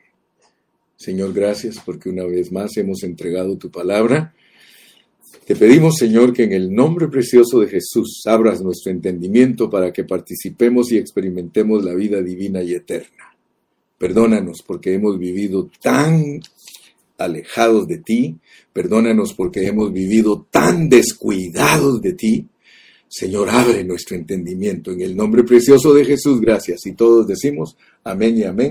[0.99, 4.33] Señor, gracias porque una vez más hemos entregado tu palabra.
[5.45, 10.03] Te pedimos, Señor, que en el nombre precioso de Jesús abras nuestro entendimiento para que
[10.03, 13.33] participemos y experimentemos la vida divina y eterna.
[13.97, 16.41] Perdónanos porque hemos vivido tan
[17.17, 18.35] alejados de ti,
[18.73, 22.45] perdónanos porque hemos vivido tan descuidados de ti.
[23.07, 24.91] Señor, abre nuestro entendimiento.
[24.91, 26.85] En el nombre precioso de Jesús, gracias.
[26.85, 28.67] Y todos decimos amén y amén.